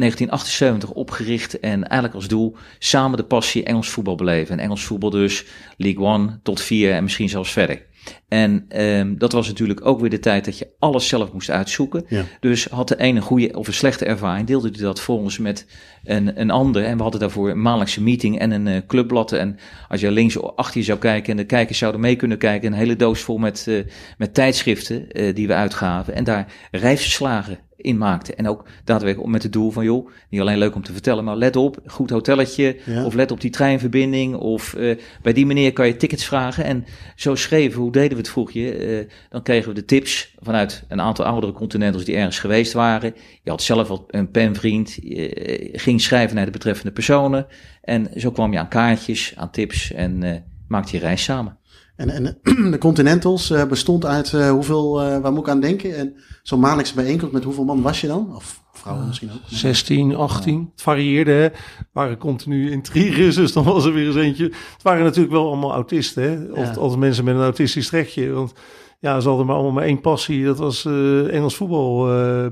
[0.00, 4.58] 1978 opgericht en eigenlijk als doel samen de passie Engels voetbal beleven.
[4.58, 7.88] En Engels voetbal dus League One tot vier en misschien zelfs verder.
[8.28, 12.04] En um, dat was natuurlijk ook weer de tijd dat je alles zelf moest uitzoeken.
[12.08, 12.24] Ja.
[12.40, 15.66] Dus had de ene een goede of een slechte ervaring, deelde hij dat volgens met
[16.04, 16.84] een, een ander.
[16.84, 19.32] En we hadden daarvoor een maandelijkse meeting en een uh, clubblad.
[19.32, 19.58] En
[19.88, 22.78] als je links achter je zou kijken en de kijkers zouden mee kunnen kijken, een
[22.78, 23.84] hele doos vol met, uh,
[24.18, 26.14] met tijdschriften uh, die we uitgaven.
[26.14, 28.34] En daar rijfverslagen in maakte.
[28.34, 31.36] En ook daadwerkelijk met het doel van, joh, niet alleen leuk om te vertellen, maar
[31.36, 33.04] let op, goed hotelletje, ja.
[33.04, 36.64] of let op die treinverbinding, of uh, bij die manier kan je tickets vragen.
[36.64, 36.84] En
[37.16, 38.98] zo schreven, hoe deden we het vroeg je?
[39.00, 43.14] Uh, dan kregen we de tips vanuit een aantal oudere continentals die ergens geweest waren.
[43.42, 47.46] Je had zelf al een penvriend, je ging schrijven naar de betreffende personen.
[47.82, 51.58] En zo kwam je aan kaartjes, aan tips en maakte je reis samen.
[52.00, 52.38] En, en
[52.70, 55.96] de Continentals uh, bestond uit uh, hoeveel, uh, waar moet ik aan denken?
[55.96, 58.34] En zo'n maandelijkse bijeenkomst, met hoeveel man was je dan?
[58.36, 59.40] Of vrouwen misschien ook?
[59.46, 60.70] 16, 18.
[60.72, 61.48] Het varieerde, hè.
[61.92, 64.44] waren continu intriges, dus dan was er weer eens eentje.
[64.44, 66.60] Het waren natuurlijk wel allemaal autisten, hè.
[66.60, 66.80] Of, ja.
[66.80, 68.30] Als mensen met een autistisch trekje.
[68.30, 68.52] Want
[68.98, 70.44] ja, ze hadden maar allemaal maar één passie.
[70.44, 70.84] Dat was
[71.30, 72.04] Engels voetbal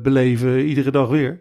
[0.02, 1.40] beleven, iedere dag weer.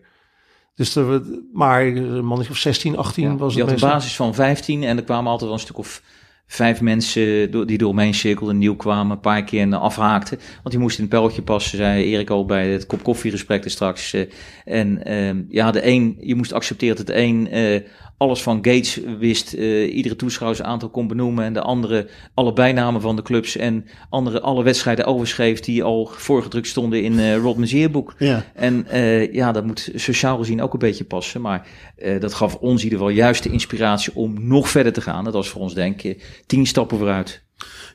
[0.75, 1.21] Dus er,
[1.53, 4.83] maar een mannetje of 16, 18 Ja, was je het had een basis van 15
[4.83, 6.01] en er kwamen altijd wel een stuk of
[6.47, 10.37] vijf mensen die door me heen cirkelden, nieuw kwamen, een paar keer en afhaakten.
[10.37, 13.71] Want die moesten in het pijltje passen, zei Erik al bij het kop koffiegesprek er
[13.71, 14.13] straks.
[14.13, 14.21] eh,
[14.65, 17.81] en ehm, ja, de een, je moest accepteren dat de een eh,
[18.17, 23.01] alles van Gates wist, eh, iedere toeschouwers aantal kon benoemen en de andere alle bijnamen
[23.01, 27.71] van de clubs en andere alle wedstrijden overschreef die al voorgedrukt stonden in eh Rodman's
[27.71, 28.13] Yearbook.
[28.17, 28.45] Ja.
[28.53, 31.41] En eh, ja, dat moet sociaal gezien ook een beetje passen.
[31.41, 35.01] Maar eh, dat gaf ons in ieder geval juist de inspiratie om nog verder te
[35.01, 35.23] gaan.
[35.23, 37.45] Dat was voor ons denk ik tien stappen vooruit.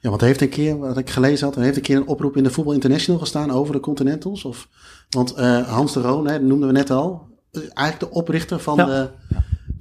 [0.01, 2.37] Ja, want heeft een keer, wat ik gelezen had, er heeft een keer een oproep
[2.37, 4.45] in de Voetbal International gestaan over de Continentals.
[4.45, 4.69] Of,
[5.11, 8.77] want eh, Hans de Roon, hè, dat noemden we net al, eigenlijk de oprichter van,
[8.77, 8.87] Ja.
[8.87, 9.09] de,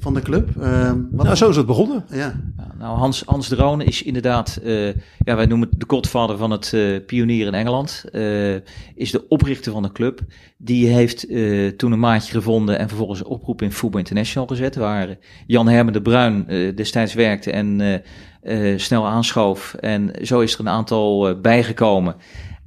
[0.01, 0.49] van de club.
[0.61, 2.05] Eh, wat Nou, zo is het begonnen.
[2.11, 2.39] Ja,
[2.77, 4.87] nou, Hans, Hans de Roon is inderdaad, eh,
[5.19, 8.03] ja, wij noemen het de godvader van het eh, pionier in Engeland.
[8.11, 8.55] eh,
[8.95, 10.19] is de oprichter van de club.
[10.57, 14.75] Die heeft eh, toen een maatje gevonden en vervolgens een oproep in Football International gezet.
[14.75, 19.73] Waar Jan Hermen de Bruin destijds werkte en eh, eh, snel aanschoof.
[19.73, 22.15] En zo is er een aantal bijgekomen.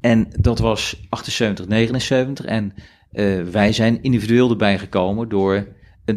[0.01, 2.45] En dat was 78, 79.
[2.45, 2.73] En
[3.13, 5.67] eh, wij zijn individueel erbij gekomen door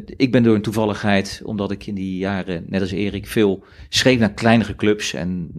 [0.06, 4.20] ik ben door een toevalligheid, omdat ik in die jaren, net als Erik, veel schreef
[4.20, 5.14] naar kleinere clubs.
[5.14, 5.50] En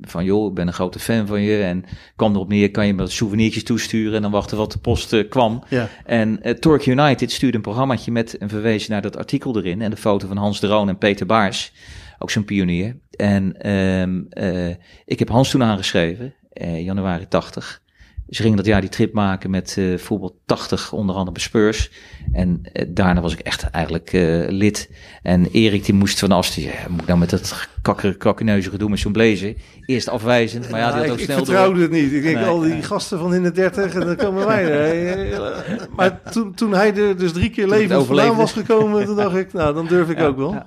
[0.00, 1.62] van joh, ik ben een grote fan van je.
[1.62, 1.84] En
[2.16, 5.28] kwam erop neer, kan je me souvenirtjes toesturen en dan wachten wat de post eh,
[5.28, 5.64] kwam.
[5.68, 5.88] ja.
[6.04, 9.82] En eh Torque United stuurde een programmaatje met een verwezen naar dat artikel erin.
[9.82, 11.72] En de foto van Hans de Roon en Peter Baars,
[12.18, 12.96] ook zo'n pionier.
[13.10, 16.34] En ehm eh ik heb Hans toen aangeschreven,
[16.78, 17.84] januari 80.
[18.28, 21.90] Ze gingen dat jaar die trip maken met eh voetbal 80, onder andere bij Spurs.
[22.32, 24.90] En eh, daarna was ik echt eigenlijk eh, lid.
[25.22, 28.90] En Erik die moest vanaf, die, ja, moet ik nou met dat kakker, kakkeneuzige gedoe
[28.90, 29.54] met zo'n blazer.
[29.86, 31.46] Eerst afwijzend, maar ja, die Nou, had ook ik, ik snel door.
[31.46, 32.12] vertrouwde het niet.
[32.12, 35.40] Ik denk, Nee, al die gasten van in de dertig en dan komen wij er.
[35.96, 39.52] Maar toen, toen hij er dus drie keer levend vandaan was gekomen, toen dacht ik,
[39.52, 40.62] nou, dan durf ik ook wel.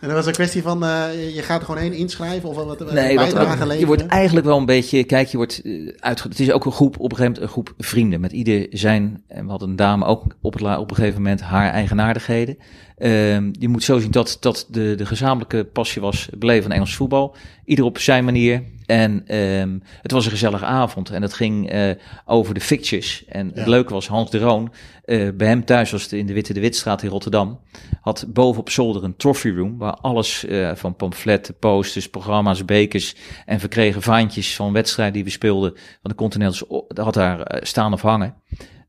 [0.00, 2.92] En dat was een kwestie van, eh, je gaat er gewoon heen inschrijven of wat
[2.92, 3.86] Nee, wat, bijdrage je leveren?
[3.86, 6.28] wordt eigenlijk wel een beetje, kijk, je wordt uh, uitge...
[6.28, 8.20] Het is ook een groep, op een gegeven moment een groep vrienden.
[8.20, 11.40] Met ieder zijn, en we hadden een dame ook op, het, op een gegeven moment
[11.40, 12.58] haar eigenaardigheden.
[12.96, 16.94] Ehm, je moet zo zien dat, dat de, de gezamenlijke passie was beleven van Engels
[16.94, 17.36] voetbal.
[17.64, 18.62] Ieder op zijn manier.
[18.86, 21.10] En ehm, het was een gezellige avond.
[21.10, 21.90] En het ging eh,
[22.24, 23.24] over de fixtures.
[23.24, 24.72] En het leuke was, Hans de Roon,
[25.04, 27.60] eh, bij hem thuis was het in de Witte de Witstraat in Rotterdam.
[28.00, 29.78] Had boven op zolder een trophy room.
[29.78, 33.14] Waar alles eh, van pamfletten, posters, programma's, bekers
[33.46, 35.72] en verkregen vaantjes van wedstrijden die we speelden.
[35.74, 38.34] Van de Continentals, had daar staan of hangen.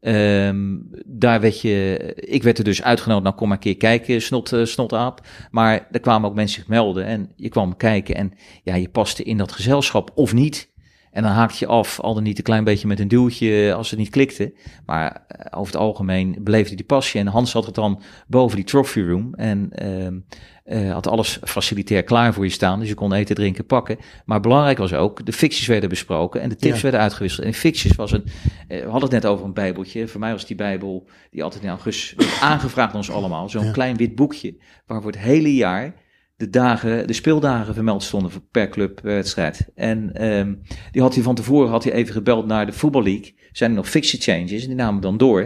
[0.01, 4.21] Ehm, daar werd je, ik werd er dus uitgenodigd, nou kom maar een keer kijken,
[4.21, 5.21] snot, eh, snotaap.
[5.51, 8.33] Maar er kwamen ook mensen zich melden en je kwam kijken en
[8.63, 10.69] ja, je paste in dat gezelschap of niet.
[11.11, 13.89] En dan haakte je af, al dan niet een klein beetje met een duwtje als
[13.89, 14.53] het niet klikte.
[14.85, 17.19] Maar eh, over het algemeen beleefde die passie.
[17.19, 19.33] En Hans had het dan boven die trophy room.
[19.33, 20.19] En ehm,
[20.67, 22.79] eh, had alles facilitair klaar voor je staan.
[22.79, 23.97] Dus je kon eten, drinken, pakken.
[24.25, 26.81] Maar belangrijk was ook, de ficties werden besproken en de tips Ja.
[26.81, 27.45] werden uitgewisseld.
[27.47, 28.23] En ficties was een,
[28.67, 30.07] eh, we hadden het net over een bijbeltje.
[30.07, 33.49] Voor mij was die bijbel, die altijd in augustus werd aangevraagd aan ons allemaal.
[33.49, 33.71] Zo'n Ja.
[33.71, 35.93] klein wit boekje, waar voor het hele jaar
[36.35, 39.67] de dagen, de speeldagen vermeld stonden per club, per wedstrijd.
[39.75, 40.53] En ehm,
[40.91, 43.35] die had hij van tevoren had hij even gebeld naar de Football League.
[43.51, 44.61] Zijn er nog fixture changes?
[44.61, 45.41] En die namen dan door.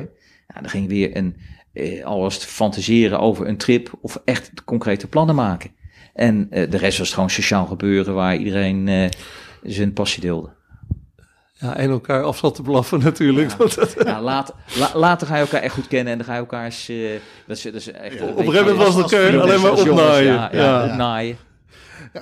[0.48, 1.36] Ja, dan ging weer een,
[1.74, 5.72] eh, alvast fantaseren over een trip of echt concrete plannen maken.
[6.14, 9.10] En eh, de rest was gewoon sociaal gebeuren waar iedereen eh,
[9.64, 10.50] zijn passie deelde.
[11.54, 13.50] Ja, en elkaar af zat te blaffen natuurlijk.
[13.52, 13.58] Ja.
[13.58, 16.34] Want dat- Ja, later, la- later ga je elkaar echt goed kennen en dan ga
[16.34, 16.90] je elkaar eens...
[16.90, 16.98] eh,
[17.48, 19.50] dat is, dat is echt, Ja, op een beetje- gegeven moment was het elkaar als-
[19.50, 20.34] alleen maar opnaaien.
[20.34, 20.92] Ja, ja, Ja.
[20.92, 21.38] opnaaien.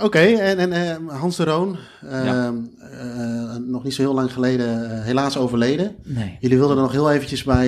[0.01, 2.53] Oké, en, en eh, Hans de Roon, eh, Ja.
[2.91, 5.95] eh, nog niet zo heel lang geleden helaas overleden.
[6.03, 6.37] Nee.
[6.39, 7.67] Jullie wilden er nog heel eventjes bij...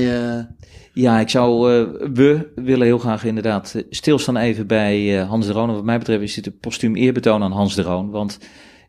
[0.93, 5.45] Ja, ik zou, eh, we willen heel graag inderdaad eh, stilstaan even bij eh, Hans
[5.45, 5.73] de Roon.
[5.73, 8.09] Wat mij betreft is dit een postuum eerbetoon aan Hans de Roon.
[8.09, 8.39] Want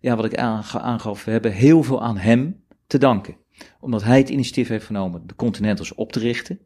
[0.01, 3.37] ja, wat ik aangaf, we hebben heel veel aan hem te danken.
[3.81, 6.59] Omdat hij het initiatief heeft genomen de Continentals op te richten.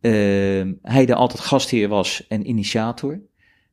[0.00, 3.20] Ehm, hij de altijd gastheer was en initiator.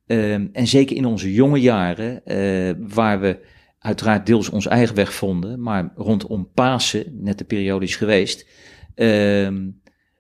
[0.08, 2.22] Ehm, en zeker in onze jonge jaren,
[2.88, 3.46] waar we
[3.80, 8.48] uiteraard deels onze eigen weg vonden, maar rondom Pasen, net de periode geweest,
[8.96, 9.68] ehm,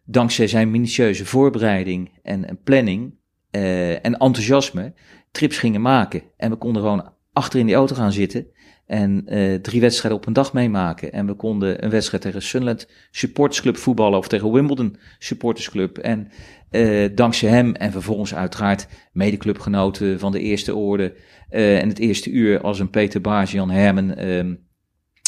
[0.05, 3.13] dankzij zijn minutieuze voorbereiding en, planning
[3.51, 4.93] eh, en enthousiasme
[5.31, 6.21] trips gingen maken.
[6.37, 8.47] En we konden gewoon achter in die auto gaan zitten
[8.85, 11.11] en eh, drie wedstrijden op een dag meemaken.
[11.11, 15.97] En we konden een wedstrijd tegen Sunderland Supporters Club voetballen of tegen Wimbledon Supporters Club.
[15.97, 16.31] En
[16.69, 21.15] eh, dankzij hem en vervolgens uiteraard medeclubgenoten van de eerste orde
[21.49, 24.53] en het eerste uur als een Peter Baas, Jan Hermen, ehm,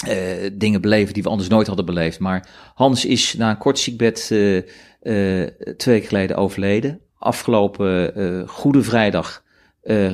[0.05, 2.19] eh, dingen beleven die we anders nooit hadden beleefd.
[2.19, 6.99] Maar Hans is na een kort ziekbed eh, eh, twee weken geleden overleden.
[7.17, 9.45] Afgelopen Goede Vrijdag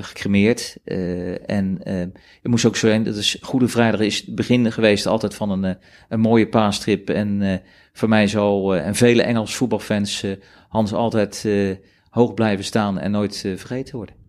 [0.02, 0.78] gecremeerd.
[1.46, 2.12] En het
[2.43, 5.78] moest ook zo zijn, dat is Goede Vrijdag is het begin geweest altijd van een,
[6.10, 7.10] een mooie paastrip.
[7.10, 7.62] En
[7.93, 10.26] voor mij eh, en vele Engelse voetbalfans,
[10.69, 11.48] Hans altijd
[12.10, 14.22] hoog blijven staan en nooit vergeten worden.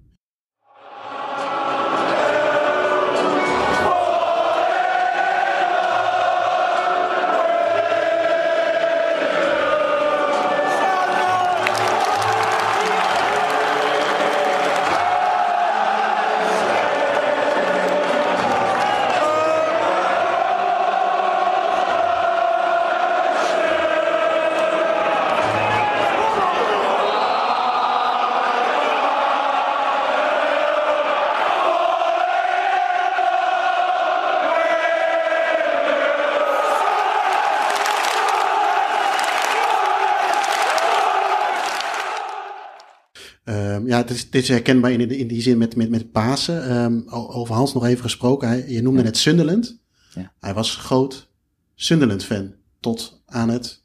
[44.35, 46.69] Het is, herkenbaar in, in die zin met, met, met Pasen.
[46.69, 48.49] Ehm, over Hans nog even gesproken.
[48.49, 49.05] Hij, je noemde Ja.
[49.05, 49.79] net Sunderland.
[50.15, 50.33] Ja.
[50.41, 51.29] Hij was groot
[51.75, 52.55] Sunderland-fan.
[52.81, 53.83] Tot aan het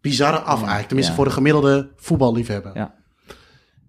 [0.00, 0.86] bizarre af eigenlijk.
[0.86, 2.74] Tenminste voor de gemiddelde voetballiefhebber.
[2.74, 2.94] Ja.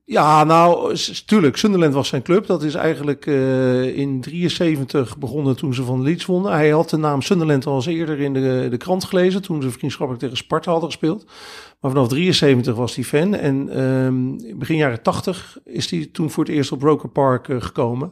[0.05, 1.57] Ja, nou, tuurlijk.
[1.57, 2.45] Sunderland was zijn club.
[2.45, 6.51] Dat is eigenlijk eh, in 73 begonnen toen ze van Leeds wonnen.
[6.51, 9.41] Hij had de naam Sunderland al eens eerder in de, de krant gelezen.
[9.41, 11.25] Toen ze vriendschappelijk tegen Sparta hadden gespeeld.
[11.79, 13.35] Maar vanaf 73 was hij fan.
[13.35, 17.61] En ehm, begin jaren 80 is hij toen voor het eerst op Roker Park eh,
[17.61, 18.11] gekomen.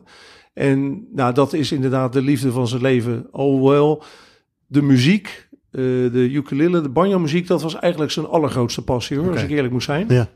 [0.53, 3.27] En nou, dat is inderdaad de liefde van zijn leven.
[3.31, 4.03] Alhoewel
[4.67, 9.31] de muziek, eh, de ukulele, de banjo muziek, dat was eigenlijk zijn allergrootste passie hoor,
[9.31, 10.05] als ik eerlijk moet zijn.
[10.09, 10.29] Ja.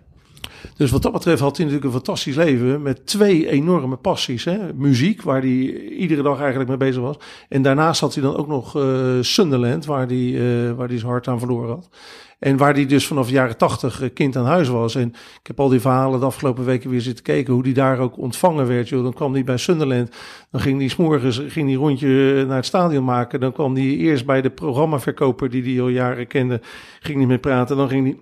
[0.78, 4.43] Dus wat dat betreft had hij natuurlijk een fantastisch leven met twee enorme passies.
[4.43, 4.73] Hè?
[4.73, 7.17] Muziek, waar hij iedere dag eigenlijk mee bezig was.
[7.49, 11.12] En daarnaast had hij dan ook nog eh, Sunderland, waar hij, eh, waar hij zijn
[11.12, 11.89] hart aan verloren had.
[12.39, 14.95] En waar hij dus vanaf de jaren tachtig eh, kind aan huis was.
[14.95, 15.08] En
[15.39, 18.17] ik heb al die verhalen de afgelopen weken weer zitten kijken hoe die daar ook
[18.17, 18.89] ontvangen werd.
[18.89, 19.04] Joh.
[19.04, 20.15] Dan kwam hij bij Sunderland,
[20.51, 23.39] dan ging hij s'morgens ging hij rondje naar het stadion maken.
[23.39, 26.62] Dan kwam hij eerst bij de programmaverkoper die hij al jaren kende,
[26.99, 27.78] ging hij mee praten.
[27.78, 28.17] Dan ging hij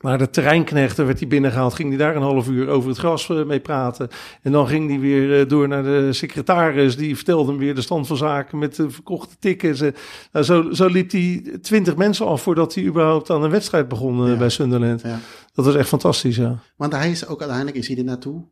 [0.00, 1.74] naar de terreinknechten werd hij binnengehaald.
[1.74, 4.08] Ging hij daar een half uur over het gras eh, mee praten.
[4.42, 6.96] En dan ging hij weer eh, door naar de secretaris.
[6.96, 9.80] Die vertelde hem weer de stand van zaken met de verkochte tickets.
[9.80, 9.90] Eh,
[10.32, 14.26] nou, zo, zo liep hij twintig mensen af voordat hij überhaupt aan een wedstrijd begon
[14.30, 14.36] Ja.
[14.36, 15.02] bij Sunderland.
[15.02, 15.18] Ja.
[15.54, 16.58] Dat was echt fantastisch, ja.
[16.76, 18.42] Want hij is ook uiteindelijk is hij er naartoe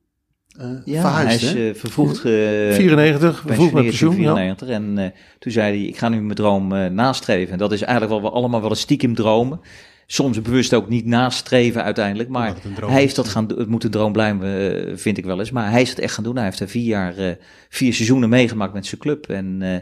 [0.58, 1.40] eh Ja, verhuisd.
[1.40, 1.68] hij is hè?
[1.68, 4.10] eh, vervroegd ge- 94, vroeg met pensioen.
[4.10, 4.16] Ja.
[4.34, 4.68] 94.
[4.68, 7.52] En eh, toen zei hij, ik ga nu mijn droom eh, nastreven.
[7.52, 9.60] En dat is eigenlijk wat we allemaal wel eens stiekem dromen.
[10.06, 12.28] Soms bewust ook niet nastreven uiteindelijk.
[12.28, 13.58] Maar hij heeft dat gaan doen.
[13.58, 14.42] Het moet een droom blijven,
[14.86, 15.50] eh, vind ik wel eens.
[15.50, 16.34] Maar hij is het echt gaan doen.
[16.36, 17.34] Hij heeft er vier jaar, eh,
[17.68, 19.26] vier seizoenen meegemaakt met zijn club.
[19.28, 19.76] En eh,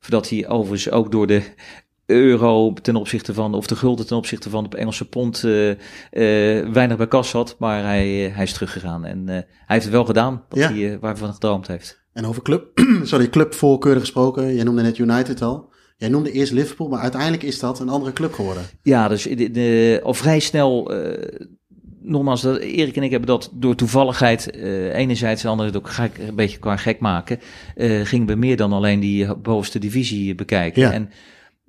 [0.00, 1.42] voordat hij overigens ook door de
[2.06, 5.76] euro ten opzichte van, of de gulden ten opzichte van de Engelse pond, eh, eh,
[6.72, 7.56] weinig bij kas had.
[7.58, 9.04] Maar hij, eh, hij is teruggegaan.
[9.04, 10.72] En eh, hij heeft het wel gedaan, wat Ja.
[10.72, 12.02] hij, eh, waar hij van gedroomd heeft.
[12.12, 14.54] En over club, sorry, clubvoorkeuren gesproken.
[14.54, 15.72] Jij noemde net United al.
[15.98, 18.62] Jij noemde eerst Liverpool, maar uiteindelijk is dat een andere club geworden.
[18.82, 21.38] Ja, dus de, de, al vrij snel, eh,
[22.02, 26.18] nogmaals, dat, Erik en ik hebben dat door toevalligheid, eh, enerzijds en anderzijds ook gek,
[26.18, 27.40] een beetje qua gek maken,
[27.74, 30.82] eh, gingen we meer dan alleen die bovenste divisie bekijken.
[30.82, 30.92] Ja.
[30.92, 31.10] En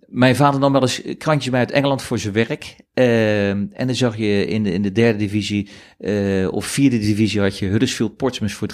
[0.10, 2.76] mijn vader nam wel eens krantjes bij uit Engeland voor zijn werk.
[2.94, 7.42] Eh, en dan zag je in de, in de derde divisie eh, of vierde divisie
[7.42, 8.68] had je Huddersfield Portsmouth voor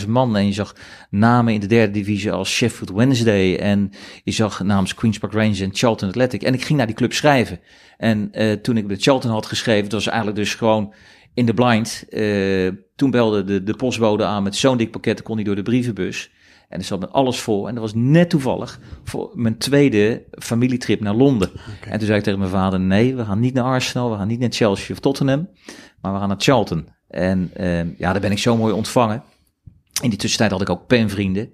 [0.00, 0.36] 23.000 man.
[0.36, 0.76] En je zag
[1.10, 3.56] namen in de derde divisie als Sheffield Wednesday.
[3.56, 3.90] En
[4.24, 6.42] je zag namens Queen's Park Rangers en Charlton Athletic.
[6.42, 7.60] En ik ging naar die club schrijven.
[7.96, 10.94] En eh, toen ik bij Charlton had geschreven, dat was eigenlijk dus gewoon
[11.34, 12.04] in de blind.
[12.08, 15.62] Eh, toen belde de, de postbode aan met zo'n dik pakket, kon hij door de
[15.62, 16.30] brievenbus.
[16.74, 17.68] En er zat met alles vol.
[17.68, 21.50] En dat was net toevallig voor mijn tweede familietrip naar Londen.
[21.88, 24.28] En toen zei ik tegen mijn vader, nee, we gaan niet naar Arsenal, we gaan
[24.28, 25.48] niet naar Chelsea of Tottenham,
[26.00, 26.88] maar we gaan naar Charlton.
[27.08, 29.22] En eh, ja, daar ben ik zo mooi ontvangen.
[30.02, 31.52] In die tussentijd had ik ook penvrienden.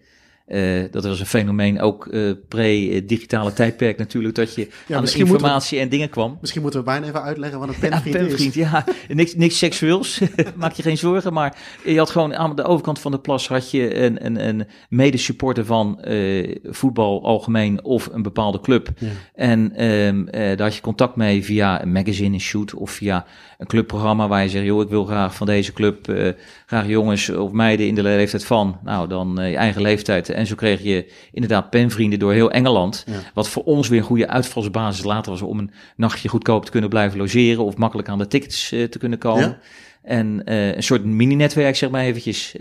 [0.50, 5.78] Eh, dat was een fenomeen, ook eh, pre-digitale tijdperk natuurlijk, dat je aan we- informatie
[5.78, 6.38] en dingen kwam.
[6.40, 8.26] Misschien moeten we bijna even uitleggen wat een Ja, penvriend is.
[8.26, 8.84] penvriend, ja.
[9.08, 10.20] Niks, niks seksueels,
[10.56, 11.32] maak je geen zorgen.
[11.32, 14.66] Maar je had gewoon aan de overkant van de plas had je een, een, een
[14.88, 18.88] medesupporter van eh, voetbal algemeen of een bepaalde club.
[18.98, 19.08] Ja.
[19.34, 23.26] En ehm, eh, daar had je contact mee via een magazine, een shoot of via
[23.60, 26.32] een clubprogramma waar je zegt, joh, ik wil graag van deze club, eh,
[26.66, 30.28] graag jongens of meiden in de leeftijd van, nou dan eh, je eigen leeftijd.
[30.28, 33.04] En zo kreeg je inderdaad penvrienden door heel Engeland.
[33.06, 33.12] Ja.
[33.34, 36.90] Wat voor ons weer een goede uitvalsbasis later was om een nachtje goedkoop te kunnen
[36.90, 39.48] blijven logeren of makkelijk aan de tickets eh, te kunnen komen.
[39.48, 39.58] Ja.
[40.02, 42.56] En een soort mini-netwerk, zeg maar eventjes.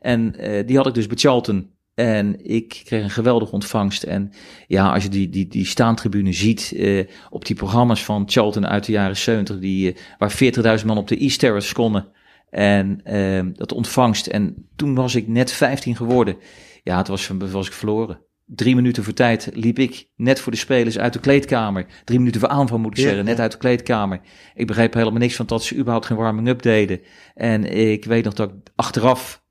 [0.00, 0.34] En
[0.66, 4.02] die had ik dus bij Charlton En ik kreeg een geweldige ontvangst.
[4.02, 4.32] En
[4.66, 8.84] ja, als je die, die, die staantribune ziet uh, op die programma's van Charlton uit
[8.84, 12.06] de jaren 70, die, uh, waar 40.000 man op de East Terrace konden.
[12.50, 14.26] En uh, dat ontvangst.
[14.26, 16.36] En toen was ik net 15 geworden.
[16.82, 18.20] Ja, het was, was ik verloren.
[18.46, 21.86] Drie minuten voor tijd liep ik net voor de spelers uit de kleedkamer.
[22.04, 24.20] Drie minuten voor aanval moet ik zeggen, net uit de kleedkamer.
[24.54, 27.00] Ik begreep helemaal niks van dat ze überhaupt geen warming-up deden.
[27.34, 29.46] En ik weet nog dat ik achteraf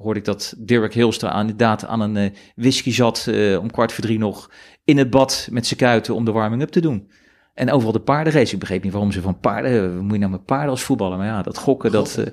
[0.00, 3.92] hoorde ik dat Dirk Hilstra aan, inderdaad aan een uh, whisky zat uh, om kwart
[3.92, 4.50] voor drie nog
[4.84, 7.10] in het bad met zijn kuiten om de warming-up te doen.
[7.54, 8.52] En overal de paardenrace.
[8.52, 11.18] Ik begreep niet waarom ze van paarden, moet je nou met paarden als voetballen?
[11.18, 12.26] Maar ja, dat gokken, dat uh,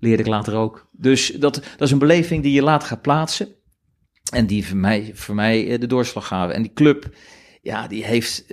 [0.00, 0.88] leerde ik later ook.
[0.92, 3.48] Dus dat, dat is een beleving die je later gaat plaatsen.
[4.32, 6.54] En die voor mij, voor mij de doorslag gaven.
[6.54, 7.16] En die club,
[7.62, 8.44] ja, die heeft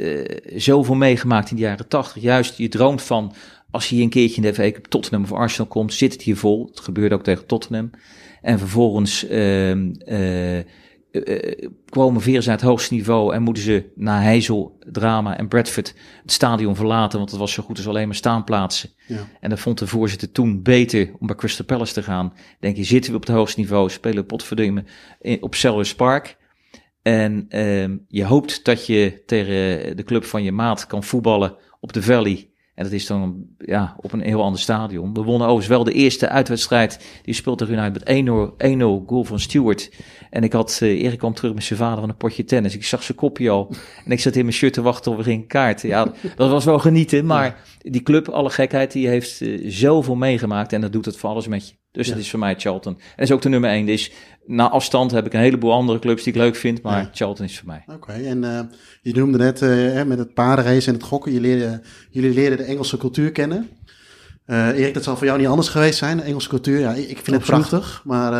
[0.55, 2.21] zoveel meegemaakt in de jaren tachtig.
[2.21, 3.34] Juist, je droomt van,
[3.71, 6.21] als je hier een keertje in de FA Cup Tottenham of Arsenal komt, zit het
[6.21, 6.67] hier vol.
[6.67, 7.89] Het gebeurde ook tegen Tottenham.
[8.41, 10.63] En vervolgens uh, uh, uh,
[11.89, 16.32] komen weer uit het hoogste niveau en moeten ze na Heizel, Drama en Bradford het
[16.32, 18.89] stadion verlaten, want het was zo goed als alleen maar staanplaatsen.
[19.08, 19.27] Ja.
[19.39, 22.34] En dat vond de voorzitter toen beter om bij Crystal Palace te gaan.
[22.60, 24.84] Denk je, zitten we op het hoogste niveau, spelen potverdomme
[25.39, 26.38] op Selhurst Park.
[27.01, 27.45] En
[28.08, 29.56] je hoopt dat je tegen
[29.97, 32.50] de club van je maat kan voetballen op de Valley
[32.82, 35.13] en dat is dan ja, op een heel ander stadion.
[35.13, 37.20] We wonnen overigens wel de eerste uitwedstrijd.
[37.24, 39.91] Die speelde tegen uit met 1-0 goal van Stewart.
[40.32, 42.76] En ik had, uh, Erik kwam terug met zijn vader van een potje tennis.
[42.76, 43.72] Ik zag zijn kopje al.
[44.06, 45.82] En ik zat in mijn shirt te wachten op gingen kaart.
[45.82, 47.26] Ja, dat was wel genieten.
[47.26, 50.74] Maar die club, alle gekheid, die heeft uh, zoveel meegemaakt.
[50.74, 51.74] En dat doet het voor alles met je.
[51.91, 52.13] Dus ja.
[52.13, 52.94] dat is voor mij Charlton.
[52.94, 53.86] En dat is ook de nummer 1.
[53.86, 54.12] Dus
[54.46, 56.82] na afstand heb ik een heleboel andere clubs die ik leuk vind.
[56.82, 57.10] Maar ja.
[57.13, 57.84] Charlton is voor mij.
[57.86, 58.60] Oké, okay, en uh,
[59.02, 59.62] je noemde net
[60.08, 61.34] met het paardenrace en het gokken.
[61.34, 63.70] Je leerde, jullie leerden de Engelse cultuur kennen.
[64.47, 66.80] Uh, Erik, dat zal voor jou niet anders geweest zijn, de Engelse cultuur.
[66.80, 68.01] Ja, ik vind het prachtig.
[68.06, 68.34] Maar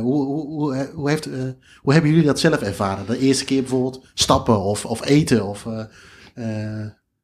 [0.00, 1.28] hoe, hoe, hoe, hoe, heeft,
[1.80, 3.06] hoe hebben jullie dat zelf ervaren?
[3.06, 5.46] De eerste keer bijvoorbeeld stappen of, of eten?
[5.46, 5.66] Of,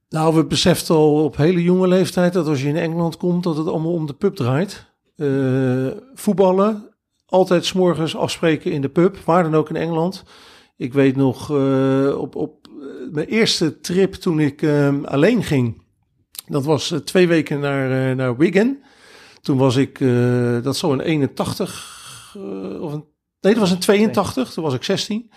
[0.09, 3.57] nou, we beseften al op hele jonge leeftijd dat als je in Engeland komt, dat
[3.57, 4.87] het allemaal om de pub draait.
[6.15, 6.95] Voetballen,
[7.27, 10.25] altijd s'morgens afspreken in de pub, waar dan ook in Engeland.
[10.77, 11.51] Ik weet nog
[12.17, 12.69] op, op
[13.13, 15.83] mijn eerste trip toen ik uh, alleen ging.
[16.47, 18.79] Dat was twee weken naar, naar Wigan.
[19.41, 19.99] Toen was ik,
[20.63, 22.37] dat zo een 81
[22.81, 23.05] of een,
[23.41, 24.53] nee, dat was een 82.
[24.53, 25.31] Toen was ik 16.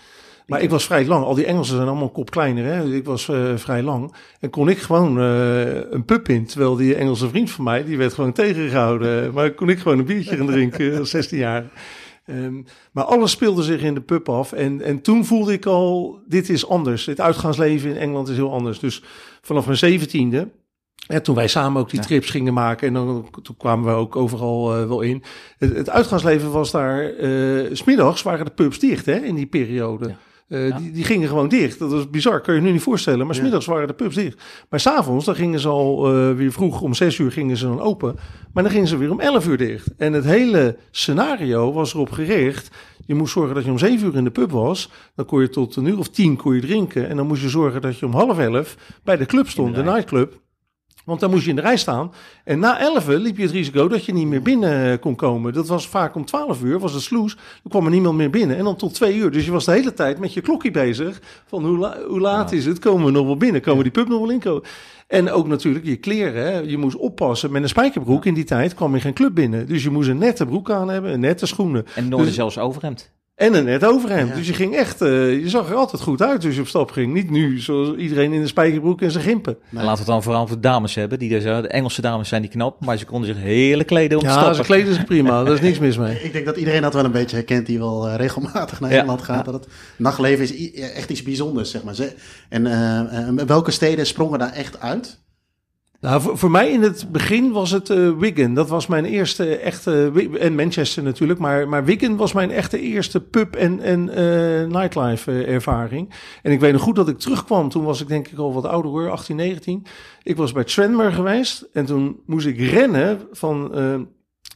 [0.46, 1.24] Maar ik was vrij lang.
[1.24, 2.64] Al die Engelsen zijn allemaal een kop kleiner.
[2.64, 2.94] Hè?
[2.94, 4.14] Ik was vrij lang.
[4.40, 6.46] En kon ik gewoon een pub in.
[6.46, 9.32] Terwijl die Engelse vriend van mij, die werd gewoon tegengehouden.
[9.34, 11.70] maar kon ik gewoon een biertje gaan drinken als 16 jaar.
[12.30, 14.52] Um, maar alles speelde zich in de pub af.
[14.52, 17.06] En, en toen voelde ik al, dit is anders.
[17.06, 18.78] Het uitgaansleven in Engeland is heel anders.
[18.78, 19.02] Dus
[19.40, 20.48] vanaf mijn zeventiende
[21.06, 24.16] en toen wij samen ook die trips gingen maken en dan toen kwamen we ook
[24.16, 25.22] overal uh, wel in.
[25.58, 30.08] Het, het, uitgaansleven was daar, uh, smiddags waren de pubs dicht hè, in die periode.
[30.08, 30.16] Ja.
[30.48, 30.78] Uh, ja.
[30.78, 31.78] die, die, gingen gewoon dicht.
[31.78, 33.26] Dat was bizar, kan je nu niet voorstellen.
[33.26, 34.42] Maar smiddags waren de pubs dicht.
[34.70, 38.16] Maar s'avonds, dan gingen ze al weer vroeg om zes uur gingen ze dan open.
[38.52, 39.94] Maar dan gingen ze weer om elf uur dicht.
[39.96, 42.70] En het hele scenario was erop gericht.
[43.06, 44.90] Je moest zorgen dat je om zeven uur in de pub was.
[45.14, 47.08] Dan kon je tot een uur of tien kon je drinken.
[47.08, 49.82] En dan moest je zorgen dat je om half elf bij de club stond, de
[49.82, 50.40] nightclub.
[51.08, 52.12] Want dan moest je in de rij staan.
[52.44, 55.52] En na 11 liep je het risico dat je niet meer binnen kon komen.
[55.52, 57.34] Dat was vaak om 12 uur, was het sloes.
[57.34, 58.56] Dan kwam er niemand meer binnen.
[58.56, 59.30] En dan tot 2 uur.
[59.30, 61.20] Dus je was de hele tijd met je klokje bezig.
[61.46, 62.56] Van hoe, la hoe laat ja.
[62.56, 62.78] is het?
[62.78, 63.60] Komen we nog wel binnen?
[63.60, 64.62] Komen die pub nog wel in?
[65.06, 66.42] En ook natuurlijk je kleren.
[66.42, 66.58] Hè?
[66.58, 67.52] Je moest oppassen.
[67.52, 69.66] Met een spijkerbroek in die tijd kwam je geen club binnen.
[69.66, 71.84] Dus je moest een nette broek aan hebben, een nette schoenen.
[71.94, 73.10] En nooit dus, zelfs overhemd.
[73.38, 74.28] En een net overhemd.
[74.28, 74.34] Ja.
[74.34, 75.08] Dus je ging echt, uh,
[75.42, 77.12] je zag er altijd goed uit als je op stap ging.
[77.12, 79.56] Niet nu, zoals iedereen in de spijkerbroek en zijn gimpen.
[79.68, 79.84] Nee.
[79.84, 81.18] Laten we het dan vooral voor dames hebben.
[81.18, 84.24] Die dus, de Engelse dames zijn die knap, maar ze konden zich heerlijk kleden om
[84.24, 84.56] ja, te stappen.
[84.56, 85.42] Ja, ze kleden zich prima.
[85.44, 86.22] Daar is niks mis mee.
[86.22, 89.22] Ik denk dat iedereen dat wel een beetje herkent die wel uh, regelmatig naar Engeland
[89.22, 89.44] gaat.
[89.44, 91.94] Dat het nachtleven is echt iets bijzonders, zeg maar.
[92.48, 95.18] En uh, welke steden sprongen daar echt uit?
[96.00, 98.54] Nou, voor, mij in het begin was het uh, Wigan.
[98.54, 100.12] Dat was mijn eerste echte.
[100.38, 101.38] En Manchester natuurlijk.
[101.38, 106.14] Maar, maar Wigan was mijn echte eerste pub- en, en uh, nightlife uh, ervaring.
[106.42, 107.68] En ik weet nog goed dat ik terugkwam.
[107.68, 109.86] Toen was ik denk ik al wat ouder hoor, 18, 19.
[110.22, 111.68] Ik was bij Tranmere geweest.
[111.72, 114.08] En toen moest ik rennen van het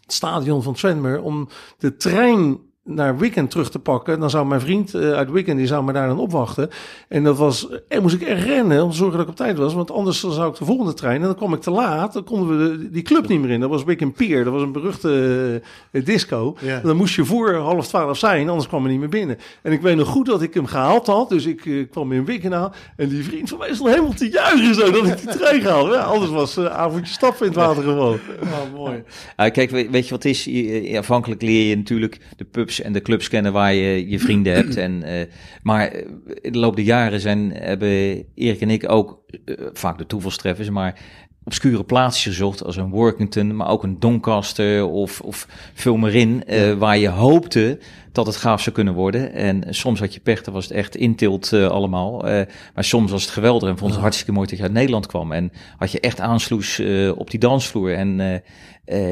[0.07, 4.21] stadion van Tranmere om de trein naar Wigan terug te pakken.
[4.21, 6.69] Dan zou mijn vriend uh, uit Wigan, die zou me daar dan opwachten.
[7.09, 9.57] En dat was, en moest ik er rennen om te zorgen dat ik op tijd
[9.57, 9.75] was.
[9.75, 12.13] Want anders zou ik de volgende trein en dan kwam ik te laat.
[12.13, 13.61] Dan konden we de, die club niet meer in.
[13.61, 16.57] Dat was Wigan Pier, dat was een beruchte uh, disco.
[16.61, 16.81] Ja.
[16.81, 19.39] Dan moest je voor half twaalf zijn, anders kwam er niet meer binnen.
[19.63, 21.29] En ik weet nog goed dat ik hem gehaald had.
[21.29, 22.73] Dus ik uh, kwam in Wigan aan.
[22.97, 25.93] En die vriend van mij stond helemaal te juichen zo dat ik die trein gehaald.
[25.93, 28.19] Ja, anders was uh, avondje stappen in het water gewoon.
[28.43, 29.03] Oh, mooi.
[29.37, 30.45] kijk, weet, weet je wat is?
[30.45, 34.19] Je, afhankelijk leer je natuurlijk de pubs clubs en de clubs kennen waar je je
[34.19, 34.77] vrienden hebt.
[34.77, 35.23] En, uh,
[35.63, 35.93] maar
[36.41, 40.71] in de loop der jaren zijn, hebben Erik en ik ook uh, vaak de toevalstreffers,
[40.71, 41.01] maar
[41.45, 46.99] obscure plaatsjes gezocht als een Workington, maar ook een Doncaster of, of Vulmerin, uh, waar
[46.99, 47.79] je hoopte
[48.13, 49.33] dat het gaaf zou kunnen worden.
[49.33, 52.29] En soms had je pech, dan was het echt intilt uh, allemaal.
[52.29, 52.41] Uh,
[52.75, 55.33] maar soms was het geweldig en vond het hartstikke mooi dat je uit Nederland kwam.
[55.33, 56.83] En had je echt aansloes
[57.15, 57.95] op die dansvloer.
[57.95, 58.43] En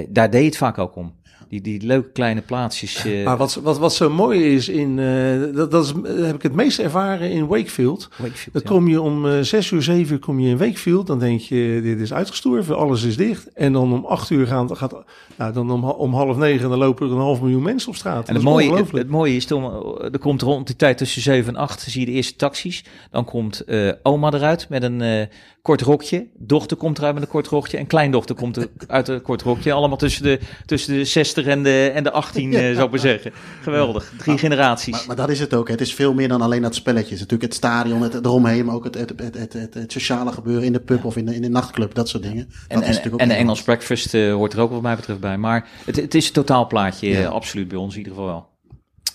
[0.08, 1.14] daar deed het vaak ook om.
[1.50, 3.04] Die, die leuke kleine plaatsjes.
[3.06, 3.24] Uh...
[3.24, 5.92] Maar wat, wat, wat zo mooi is, in, uh, dat, dat is,
[6.24, 8.08] heb ik het meest ervaren in Wakefield.
[8.16, 11.06] Wakefield dan kom je om uh, zes uur, zeven uur kom je in Wakefield.
[11.06, 13.52] Dan denk je, dit is uitgestorven, alles is dicht.
[13.52, 15.04] En dan om acht uur gaan, gaat,
[15.36, 18.28] nou, dan om, om half negen, dan lopen er een half miljoen mensen op straat.
[18.28, 21.60] En het mooie, het, het, mooie is, er komt rond die tijd tussen zeven en
[21.60, 22.84] acht, zie je de eerste taxis.
[23.10, 23.64] Dan komt
[24.02, 25.28] oma eruit met een
[25.62, 26.26] kort rokje.
[26.38, 27.76] Dochter komt eruit met een kort rokje.
[27.76, 29.72] En kleindochter komt er uit een kort rokje.
[29.72, 32.58] Allemaal tussen de, tussen de 60 en de, en de 18, ja.
[32.58, 33.32] zou ik maar zeggen.
[33.60, 34.12] Geweldig.
[34.16, 34.92] Drie maar, generaties.
[34.92, 35.68] Maar, maar, dat is het ook.
[35.68, 37.04] Het is veel meer dan alleen dat spelletje.
[37.04, 38.64] Het is natuurlijk het stadion, het, eromheen.
[38.64, 41.42] Maar ook het, het, het, het, sociale gebeuren in de pub of in de, in
[41.42, 41.94] de nachtclub.
[41.94, 42.48] Dat soort dingen.
[42.68, 45.36] En, dat en, en de Engels breakfast uh, hoort er ook wat mij betreft bij.
[45.36, 47.08] Maar het, het is een totaalplaatje.
[47.08, 47.28] Ja.
[47.28, 48.48] absoluut bij ons in ieder geval wel.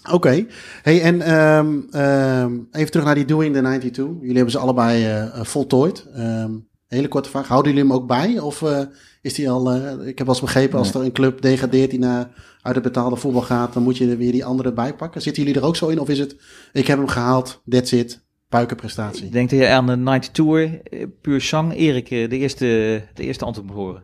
[0.06, 0.14] Oké.
[0.16, 0.48] Okay.
[0.82, 4.06] Hey, en um, um, even terug naar die Doing the 92.
[4.20, 6.06] Jullie hebben ze allebei uh, voltooid.
[6.18, 7.48] Um, hele korte vraag.
[7.48, 8.40] Houden jullie hem ook bij?
[8.40, 8.80] Of uh,
[9.22, 9.76] is die al...
[9.76, 12.30] Uh, ik heb wel eens begrepen, als er een club degradeert die naar,
[12.62, 15.22] uit het betaalde voetbal gaat, dan moet je er weer die andere bij pakken.
[15.22, 16.00] Zitten jullie er ook zo in?
[16.00, 16.36] Of is het,
[16.74, 19.26] ik heb hem gehaald, that's it, puikenprestatie?
[19.26, 20.82] Ik denk dat je aan de Night Tour,
[21.22, 22.66] puur zang, Erik, de eerste,
[23.14, 24.04] de eerste antwoord moet horen.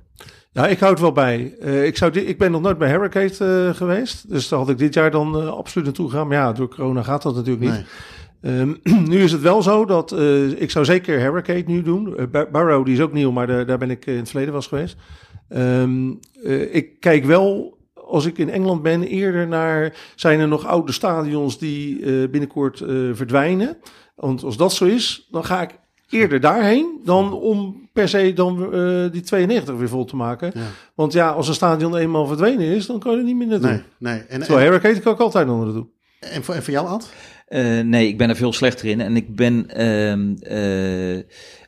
[0.53, 1.55] Ja, ik houd wel bij.
[1.61, 4.29] Uh, ik, zou ik ben nog nooit bij Hurricane uh, geweest.
[4.29, 6.27] Dus daar had ik dit jaar dan uh, absoluut naartoe gegaan.
[6.27, 7.71] Maar ja, door corona gaat dat natuurlijk niet.
[7.71, 7.83] Nee.
[8.41, 8.79] Um,
[9.09, 12.15] nu is het wel zo dat uh, ik zou zeker Hurricane nu doen.
[12.17, 14.67] Uh, Barrow die is ook nieuw, maar de, daar ben ik in het verleden was
[14.67, 14.95] geweest.
[15.49, 19.95] Um, uh, ik kijk wel, als ik in Engeland ben, eerder naar...
[20.15, 22.77] zijn er nog oude stadions die binnenkort
[23.13, 23.77] verdwijnen?
[24.15, 25.79] Want als dat zo is, dan ga ik
[26.09, 30.51] eerder daarheen dan om per se dan uh, die 92 weer vol te maken.
[30.53, 30.61] Ja.
[30.95, 33.69] Want ja, als een stadion eenmaal verdwenen is, dan kan je er niet meer naartoe.
[33.69, 34.21] Nee, nee.
[34.21, 35.87] En, Terwijl Hurricane kan ik altijd nog naartoe.
[36.19, 37.09] En voor, en voor jou, Ad?
[37.51, 39.01] Uh, nee, ik ben er veel slechter in.
[39.01, 41.13] En ik ben uh,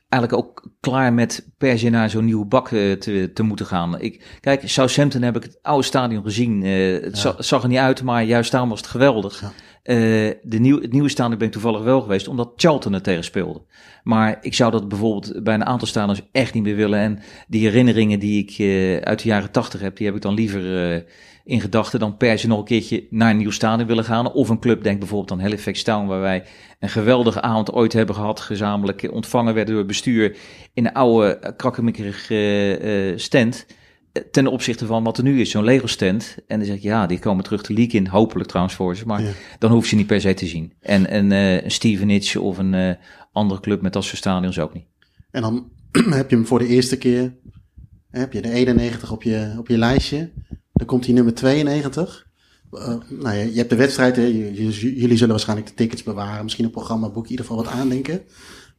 [0.10, 4.00] eigenlijk ook klaar met per se naar zo'n nieuwe bak te, te moeten gaan.
[4.00, 6.62] Ik, kijk, Southampton heb ik het oude stadion gezien.
[6.62, 7.36] het ja.
[7.38, 9.42] zag er niet uit, maar juist daarom was het geweldig.
[9.42, 9.52] Ja.
[9.84, 13.24] Uh, de nieuw, het nieuwe stadion ben ik toevallig wel geweest, omdat Charlton er tegen
[13.24, 13.62] speelde.
[14.04, 17.00] Maar ik zou dat bijvoorbeeld bij een aantal stadions echt niet meer willen.
[17.00, 18.60] En die herinneringen die ik
[19.04, 21.04] uit de jaren tachtig heb, die heb ik dan liever
[21.44, 24.32] in gedachten dan per se nog een keertje naar een nieuw stadion willen gaan.
[24.32, 26.44] Of een club, denk bijvoorbeeld aan Halifax Town, waar wij
[26.80, 28.40] een geweldige avond ooit hebben gehad.
[28.40, 30.38] Gezamenlijk ontvangen werden door het bestuur
[30.74, 33.66] in een oude, krakkemikkerige stand
[34.32, 36.36] ten opzichte van wat er nu is, zo'n Lego stand.
[36.48, 39.06] En dan zeg ik, ja, die komen terug de league in, hopelijk trouwens voor ze,
[39.06, 39.32] maar ja.
[39.60, 40.74] dan hoef je niet per se te zien.
[40.80, 42.94] En, en uh, een Stevenage of een uh,
[43.32, 44.86] andere club met dat soort stadions ook niet.
[45.32, 45.72] En dan
[46.20, 47.36] heb je hem voor de eerste keer,
[48.10, 50.32] heb je de 91 op je, op je lijstje,
[50.84, 52.28] dan komt hij nummer 92.
[52.72, 56.66] Uh, nou, je, je hebt de wedstrijd, hè, jullie zullen waarschijnlijk de tickets bewaren, misschien
[56.66, 58.22] een programmaboek, in ieder geval wat aandenken.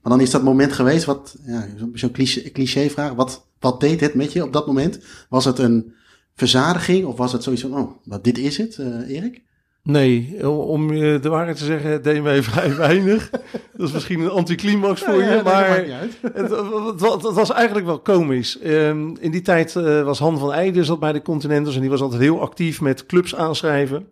[0.03, 4.01] Maar dan is dat moment geweest, wat, ja, zo'n cliché, cliché vraag, wat, wat deed
[4.01, 4.99] het met je op dat moment?
[5.29, 5.95] Was het een
[6.35, 9.43] verzadiging of was het zoiets van, oh, dit is het, uh, Erik?
[9.87, 13.31] Nee, om je de waarheid te zeggen, het deed mij vrij weinig.
[13.77, 15.69] Dat is misschien een anticlimax voor ja, ja, je, maar
[16.33, 18.59] het, het, het, het, was eigenlijk wel komisch.
[18.65, 21.91] Um, in die tijd uh, was Han van Eijden zat bij de Continentals en die
[21.91, 24.09] was altijd heel actief met clubs aanschrijven.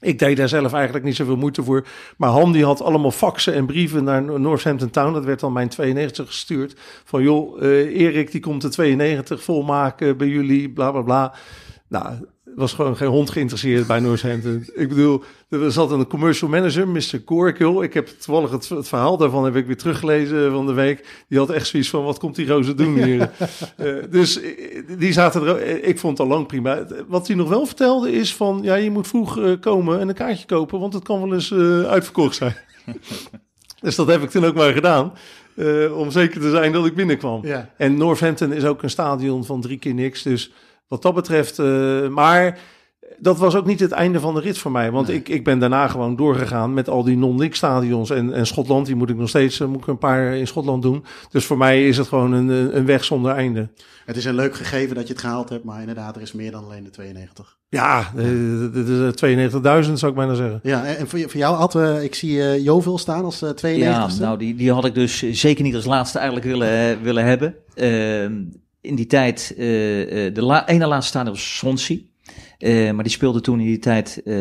[0.00, 1.86] Ik deed daar zelf eigenlijk niet zoveel moeite voor.
[2.16, 5.12] Maar Han die had allemaal faxen en brieven naar Northampton Town.
[5.12, 6.76] Dat werd dan mijn 92 gestuurd.
[7.04, 11.34] Van joh, uh, Erik die komt de 92 volmaken bij jullie, bla bla bla.
[11.88, 12.14] Nou,
[12.56, 14.66] was gewoon geen hond geïnteresseerd bij Northampton.
[14.74, 17.22] Ik bedoel, er zat een commercial manager, Mr.
[17.24, 17.82] Corkill.
[17.82, 21.24] Ik heb toevallig het, het, verhaal daarvan heb ik weer teruggelezen van de week.
[21.28, 23.30] Die had echt zoiets van, wat komt die roze doen hier?
[23.78, 24.40] uh, dus
[24.98, 26.86] die zaten er, ik vond het al lang prima.
[27.08, 30.14] Wat hij nog wel vertelde is van, ja, je moet vroeg uh, komen en een
[30.14, 32.56] kaartje kopen, want het kan wel eens uh, uitverkocht zijn.
[33.80, 35.12] dus dat heb ik toen ook maar gedaan.
[35.94, 37.46] Om zeker te zijn dat ik binnenkwam.
[37.46, 37.70] Ja.
[37.76, 40.52] En Northampton is ook een stadion van drie keer niks, dus...
[40.90, 42.58] Wat dat betreft, uh, maar
[43.18, 44.90] dat was ook niet het einde van de rit voor mij.
[44.90, 45.16] Want nee.
[45.16, 48.10] ik, ik ben daarna gewoon doorgegaan met al die non-league stadions.
[48.10, 51.04] En, en Schotland, die moet ik nog steeds moet ik een paar in Schotland doen.
[51.30, 53.68] Dus voor mij is het gewoon een, een weg zonder einde.
[54.04, 56.50] Het is een leuk gegeven dat je het gehaald hebt, maar inderdaad, er is meer
[56.50, 57.58] dan alleen de 92.
[57.68, 60.60] Ja, de, de 92.000 zou ik bijna zeggen.
[60.62, 64.38] Ja, en voor, voor jou, Ad, ik zie Jovil staan als uh, 92 Ja, nou,
[64.38, 67.54] die, die had ik dus zeker niet als laatste eigenlijk willen, willen hebben.
[67.74, 68.26] Uh,
[68.80, 69.58] in die tijd, uh,
[70.34, 71.98] de la ene laatste stadion was Swansea.
[72.58, 74.36] Uh, maar die speelde toen in die tijd uh,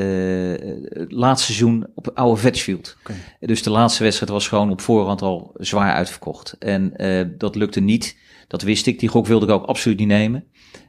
[0.90, 2.98] het laatste seizoen op oude Vetchfield.
[3.00, 3.16] Okay.
[3.40, 6.56] Dus de laatste wedstrijd was gewoon op voorhand al zwaar uitverkocht.
[6.60, 8.18] En uh, dat lukte niet.
[8.48, 9.00] Dat wist ik.
[9.00, 10.44] Die gok wilde ik ook absoluut niet nemen.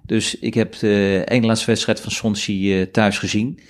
[0.07, 3.61] Dus ik heb de ene laatste wedstrijd van Swansea thuis gezien.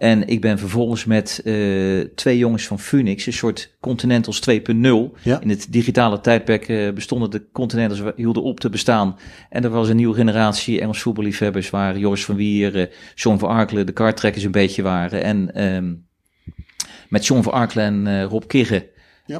[0.00, 4.56] En ik ben vervolgens met uh, twee jongens van Phoenix, een soort Continentals 2.0.
[5.22, 5.40] Ja.
[5.40, 9.16] In het digitale tijdperk uh, bestonden de Continentals, hielden op te bestaan.
[9.50, 13.48] En er was een nieuwe generatie Engels voetballiefhebbers, waar Joris van Wier, uh, John van
[13.48, 15.22] Arkelen, de kartrekkers een beetje waren.
[15.22, 16.06] En um,
[17.08, 18.52] met John van Arkelen en Rob
[19.26, 19.38] ja.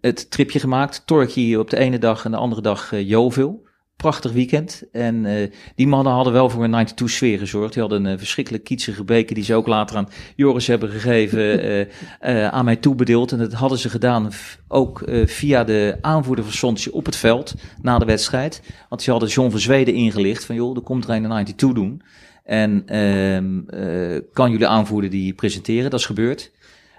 [0.00, 1.02] het tripje gemaakt.
[1.06, 3.70] Torquay op de ene dag en de andere dag Jovil
[4.02, 4.82] prachtig weekend.
[4.92, 7.72] En uh, die mannen hadden wel voor een 92 sfeer gezorgd.
[7.72, 11.64] Die hadden een uh, verschrikkelijk kietsige beker die ze ook later aan Joris hebben gegeven,
[11.64, 13.32] uh, aan mij toebedeeld.
[13.32, 14.30] En dat hadden ze gedaan
[14.68, 18.62] ook via de aanvoerder van Sontje op het veld na de wedstrijd.
[18.88, 22.02] Want ze hadden John van Zweden ingelicht van joh, er komt er een 92 doen.
[22.44, 25.90] En ehm, kan jullie aanvoerder die presenteren?
[25.90, 26.50] Dat is gebeurd.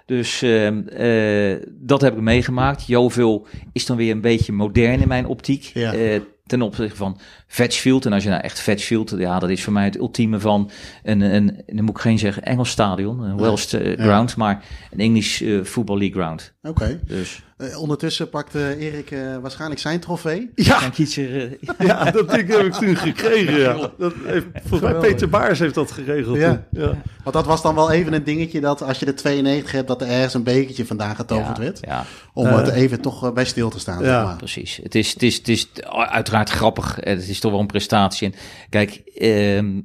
[0.06, 2.86] Dus uh, dat heb ik meegemaakt.
[2.86, 5.62] Joveel is dan weer een beetje modern in mijn optiek.
[5.62, 5.94] Ja.
[5.94, 7.18] Uh, ten opzichte van
[7.54, 8.06] Vetchfield.
[8.06, 10.70] En als je nou echt Vetchfield, ja, dat is voor mij het ultieme van
[11.02, 14.98] een, een, dan moet ik geen zeggen Engels stadion, een Welsh uh, ground, maar een
[14.98, 16.54] English uh, Football League ground.
[16.62, 16.82] Oké.
[16.82, 17.00] Okay.
[17.06, 17.42] Dus.
[17.58, 20.50] Uh, ondertussen pakte Erik uh, waarschijnlijk zijn trofee.
[20.54, 21.50] Ja, uh,
[21.88, 23.58] ja dat ding heb ik toen gekregen.
[23.58, 23.90] Ja.
[23.98, 26.36] Dat heeft, volgens mij Peter Baars heeft dat geregeld.
[26.36, 26.66] Ja.
[26.70, 27.02] ja.
[27.22, 30.02] Want dat was dan wel even een dingetje dat als je de 92 hebt, dat
[30.02, 31.78] er ergens een bekertje vandaan getoverd werd.
[31.82, 32.04] Ja.
[32.32, 34.04] Om het even toch bij stil te staan.
[34.04, 34.36] Ja, maar.
[34.36, 34.80] precies.
[34.82, 36.96] Het is, het, is, het is uiteraard grappig.
[37.00, 38.26] Het is toch wel een prestatie.
[38.26, 38.34] En
[38.68, 39.80] kijk, ehm,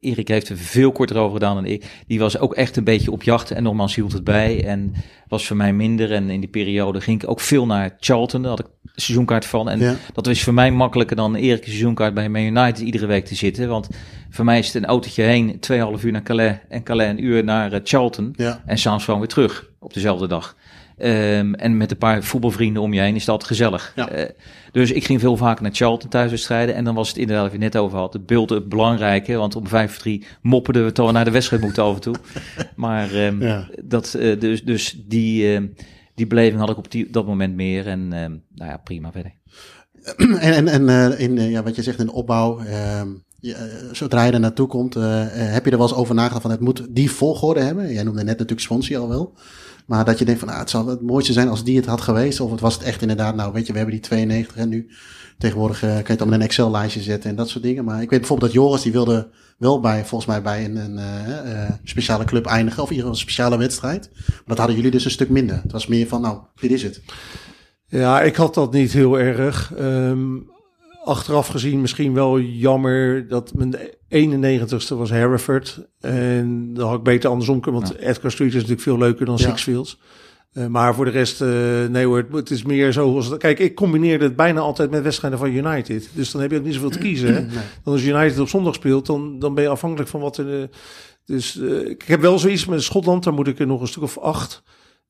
[0.00, 2.02] Erik heeft er veel korter over gedaan dan ik.
[2.06, 4.64] Die was ook echt een beetje op jacht en nogmaals hield het bij.
[4.64, 4.94] En
[5.28, 6.12] was voor mij minder.
[6.12, 8.42] En in die periode ging ik ook veel naar Charlton.
[8.42, 9.68] Daar had ik seizoenkaart van.
[9.68, 13.24] En dat was voor mij makkelijker dan een eerlijke seizoenkaart bij Man United iedere week
[13.24, 13.68] te zitten.
[13.68, 13.88] Want
[14.30, 15.60] voor mij is het een autootje heen,
[15.98, 18.34] 2,5 uur naar Calais en Calais een uur naar uh, Charlton.
[18.36, 18.62] Ja.
[18.66, 20.56] En s'avonds gewoon weer terug op dezelfde dag.
[21.02, 23.92] Um, en met een paar voetbalvrienden om je heen is dat gezellig.
[23.96, 24.18] Ja.
[24.18, 24.24] Uh,
[24.72, 26.74] dus ik ging veel vaker naar Charlton thuiswedstrijden.
[26.74, 29.36] En dan was het inderdaad, wat je net over had, het beeld het belangrijke.
[29.36, 32.14] Want om vijf drie mopperden we toch naar de wedstrijd moeten af en toe.
[32.76, 33.68] Maar um, ja.
[33.84, 35.68] dat, uh, dus, dus die, uh,
[36.14, 37.86] die beleving had ik op die, dat moment meer.
[37.86, 38.40] En nou
[38.70, 39.32] ja, prima verder.
[40.40, 42.60] En, en, en in, ja, wat je zegt in de opbouw,
[43.40, 46.60] je, zodra je er naartoe komt, heb je er wel eens over nagedacht van het
[46.60, 47.92] moet die volgorde hebben?
[47.92, 49.34] Jij noemde net natuurlijk Swansea al wel.
[49.90, 52.00] Maar dat je denkt van, nou, het zou het mooiste zijn als die het had
[52.00, 52.40] geweest.
[52.40, 54.90] Of het was het echt inderdaad, nou weet je, we hebben die 92 en nu
[55.38, 57.84] tegenwoordig uh, kan je het allemaal een Excel-lijstje zetten en dat soort dingen.
[57.84, 60.98] Maar ik weet bijvoorbeeld dat Joris, die wilde wel bij, volgens mij bij een, een
[60.98, 62.82] uh, uh, speciale club eindigen.
[62.82, 64.10] Of in ieder geval een speciale wedstrijd.
[64.26, 65.60] Maar dat hadden jullie dus een stuk minder.
[65.62, 67.00] Het was meer van, nou, dit is het.
[67.86, 69.72] Ja, ik had dat niet heel erg.
[69.78, 70.50] Um,
[71.10, 73.74] achteraf gezien misschien wel jammer dat mijn
[74.08, 75.88] 91ste was Hereford.
[76.00, 78.06] En dan had ik beter andersom kunnen, want ja.
[78.06, 79.48] Edgar Street is natuurlijk veel leuker dan ja.
[79.48, 79.98] Sixfields.
[80.52, 81.48] Uh, maar voor de rest, uh,
[81.86, 83.16] nee hoor, het is meer zo.
[83.16, 86.10] Als, kijk, ik combineerde het bijna altijd met wedstrijden van United.
[86.14, 87.34] Dus dan heb je ook niet zoveel te kiezen.
[87.34, 87.40] Hè?
[87.50, 87.64] Nee.
[87.84, 90.60] Dan als United op zondag speelt, dan, dan ben je afhankelijk van wat er.
[90.60, 90.64] Uh,
[91.24, 91.56] dus
[91.86, 94.62] ik heb wel zoiets met Schotland, daar moet ik er nog een stuk of acht.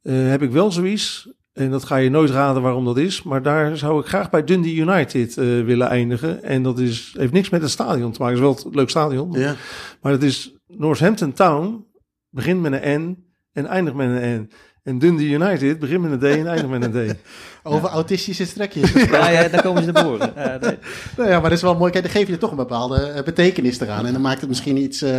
[0.02, 1.28] heb ik wel zoiets.
[1.60, 3.22] En dat ga je nooit raden waarom dat is.
[3.22, 6.42] Maar daar zou ik graag bij Dundee United uh, willen eindigen.
[6.42, 8.42] En dat is, heeft niks met het stadion te maken.
[8.42, 9.32] Het is wel een leuk stadion.
[9.32, 9.54] Ja.
[10.00, 11.86] Maar het is Northampton Town.
[12.30, 14.50] Begint met een N en eindigt met een N.
[14.82, 17.14] En Dundee United begint met een D en eindigt met een D.
[17.62, 17.94] Over ja.
[17.94, 18.92] autistische strekjes.
[18.92, 20.32] ja, ja, daar komen ze naar boven.
[20.34, 20.78] Nee.
[21.16, 21.92] nou ja, maar dat is wel mooi.
[21.92, 24.06] Kijk, dan geef je er toch een bepaalde uh, betekenis eraan.
[24.06, 25.18] En dan maakt het misschien iets, uh,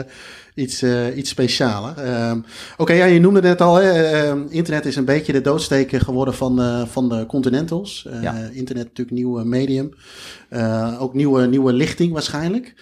[0.55, 2.29] iets, uh, iets specialer.
[2.29, 3.75] Um, Oké, okay, ja, je noemde het net al.
[3.75, 8.07] Hè, uh, internet is een beetje de doodsteek geworden van, van de Continentals.
[8.21, 8.33] Ja.
[8.51, 9.93] Internet natuurlijk nieuw medium.
[10.99, 12.73] ook nieuwe, nieuwe lichting waarschijnlijk.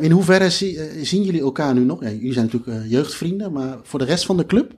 [0.00, 2.02] In hoeverre zie, zien jullie elkaar nu nog?
[2.02, 4.72] Ja, jullie zijn natuurlijk jeugdvrienden, maar voor de rest van de club?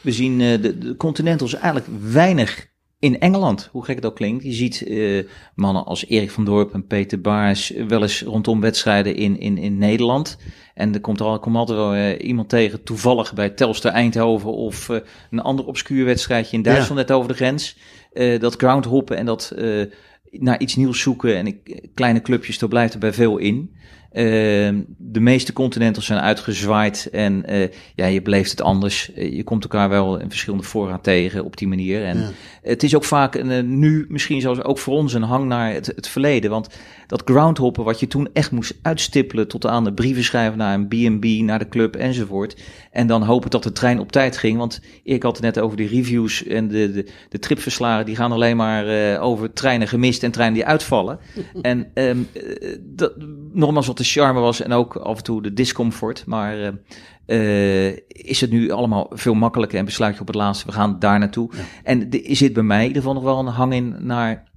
[0.00, 2.70] We zien de, de Continentals eigenlijk weinig
[3.02, 4.44] in Engeland, hoe gek het ook klinkt.
[4.44, 5.24] Je ziet uh,
[5.54, 9.78] mannen als Erik van Dorp en Peter Baars wel eens rondom wedstrijden in, in, in
[9.78, 10.38] Nederland.
[10.74, 14.88] En er komt, al, komt altijd wel uh, iemand tegen, toevallig bij Telstar Eindhoven of
[14.88, 14.98] uh,
[15.30, 17.06] een ander obscuur wedstrijdje in Duitsland ja.
[17.06, 17.78] net over de grens.
[18.40, 19.54] dat groundhoppen en dat
[20.30, 23.74] naar iets nieuws zoeken en ik, kleine clubjes, daar blijft er bij veel in.
[24.14, 24.24] Uh,
[24.98, 29.10] de meeste continenten zijn uitgezwaaid en uh, ja, je beleeft het anders.
[29.14, 32.04] je komt elkaar wel in verschillende fora tegen op die manier.
[32.04, 32.30] En ja.
[32.62, 35.72] het is ook vaak een, uh, nu misschien zelfs ook voor ons een hang naar
[35.72, 36.50] het, het verleden.
[36.50, 36.68] Want
[37.06, 40.88] dat groundhoppen wat je toen echt moest uitstippelen tot aan de brieven schrijven naar een
[40.88, 42.56] B&B, naar de club enzovoort.
[42.90, 44.58] En dan hopen dat de trein op tijd ging.
[44.58, 48.06] Want ik had het net over de reviews en de, de, de tripverslagen.
[48.06, 51.18] Die gaan alleen maar over treinen gemist en treinen die uitvallen.
[51.62, 52.28] en um,
[52.80, 53.12] dat,
[53.52, 56.26] nogmaals wat de charme was en ook af en toe de discomfort.
[56.26, 60.66] Maar eh, eh, is het nu allemaal veel makkelijker en besluit je op het laatste,
[60.66, 61.50] we gaan daar naartoe.
[61.82, 64.50] En er zit bij mij in ieder geval nog wel een hang in naar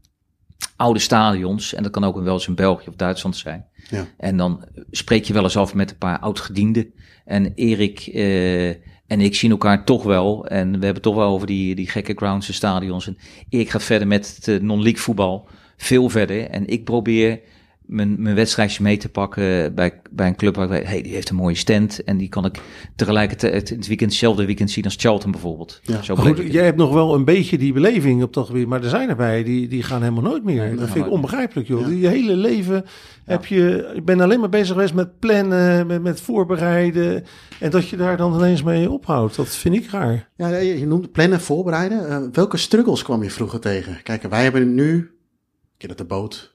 [0.76, 1.74] oude stadions.
[1.74, 3.66] En dat kan ook wel eens in België of Duitsland zijn.
[3.89, 4.06] Ja.
[4.18, 6.93] En dan spreek je wel eens af met een paar oud-gedienden.
[7.26, 8.70] En Erik eh,
[9.08, 10.48] en ik zien elkaar toch wel.
[10.48, 13.08] En we hebben toch wel over die, die gekke grounds en stadions.
[13.08, 13.18] En
[13.50, 15.48] Erik gaat verder met het non-league voetbal.
[15.78, 16.50] Veel verder.
[16.50, 17.39] En ik probeer
[17.88, 21.13] mijn, mijn wedstrijdje mee te pakken bij, bij een club waar ik weet, hey, die
[21.13, 22.03] heeft een mooie stand.
[22.03, 22.61] En die kan ik
[22.95, 25.79] tegelijkertijd het weekend, hetzelfde weekend zien als Charlton bijvoorbeeld.
[25.83, 26.01] Ja.
[26.01, 26.53] Zo goed, jij het.
[26.53, 29.67] hebt nog wel een beetje die beleving op dat gebied, maar er zijn erbij die,
[29.67, 30.65] die gaan helemaal nooit meer.
[30.65, 31.81] Nee, dat vind ik onbegrijpelijk, joh.
[31.81, 31.88] Ja.
[31.88, 32.86] Die hele leven
[33.25, 37.23] heb je, ik ben alleen maar bezig geweest met plannen, met, met voorbereiden.
[37.59, 40.29] En dat je daar dan ineens mee ophoudt, dat vind ik raar.
[40.36, 42.09] Ja, je je noemt plannen, voorbereiden.
[42.09, 43.99] Eh, welke struggles kwam je vroeger tegen?
[44.03, 46.55] Kijk, wij hebben nu, ik ken dat de boot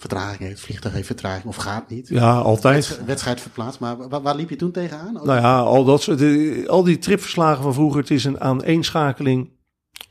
[0.00, 2.08] vertraging heeft, vliegtuig heeft vertraging of gaat niet.
[2.08, 2.74] Ja, altijd.
[2.74, 5.18] Wedstrijd, wedstrijd verplaatst, maar waar, waar liep je toen tegenaan?
[5.18, 9.58] Ook- Nou ja, al, dat de- al die tripverslagen van vroeger, het is een aaneenschakeling.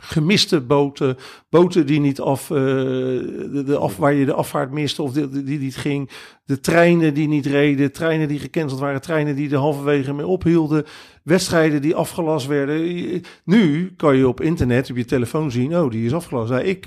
[0.01, 1.17] Gemiste boten,
[1.49, 5.43] boten die niet af, eh, de, de af, waar je de afvaart miste of die,
[5.43, 6.09] die niet ging.
[6.49, 10.85] De treinen die niet reden, treinen die gecanceld waren, treinen die er halverwege mee ophielden.
[11.23, 13.21] Wedstrijden die afgelast werden.
[13.43, 16.51] Nu kan je op internet, op je telefoon zien, oh, die is afgelast.
[16.51, 16.85] Nou, ik,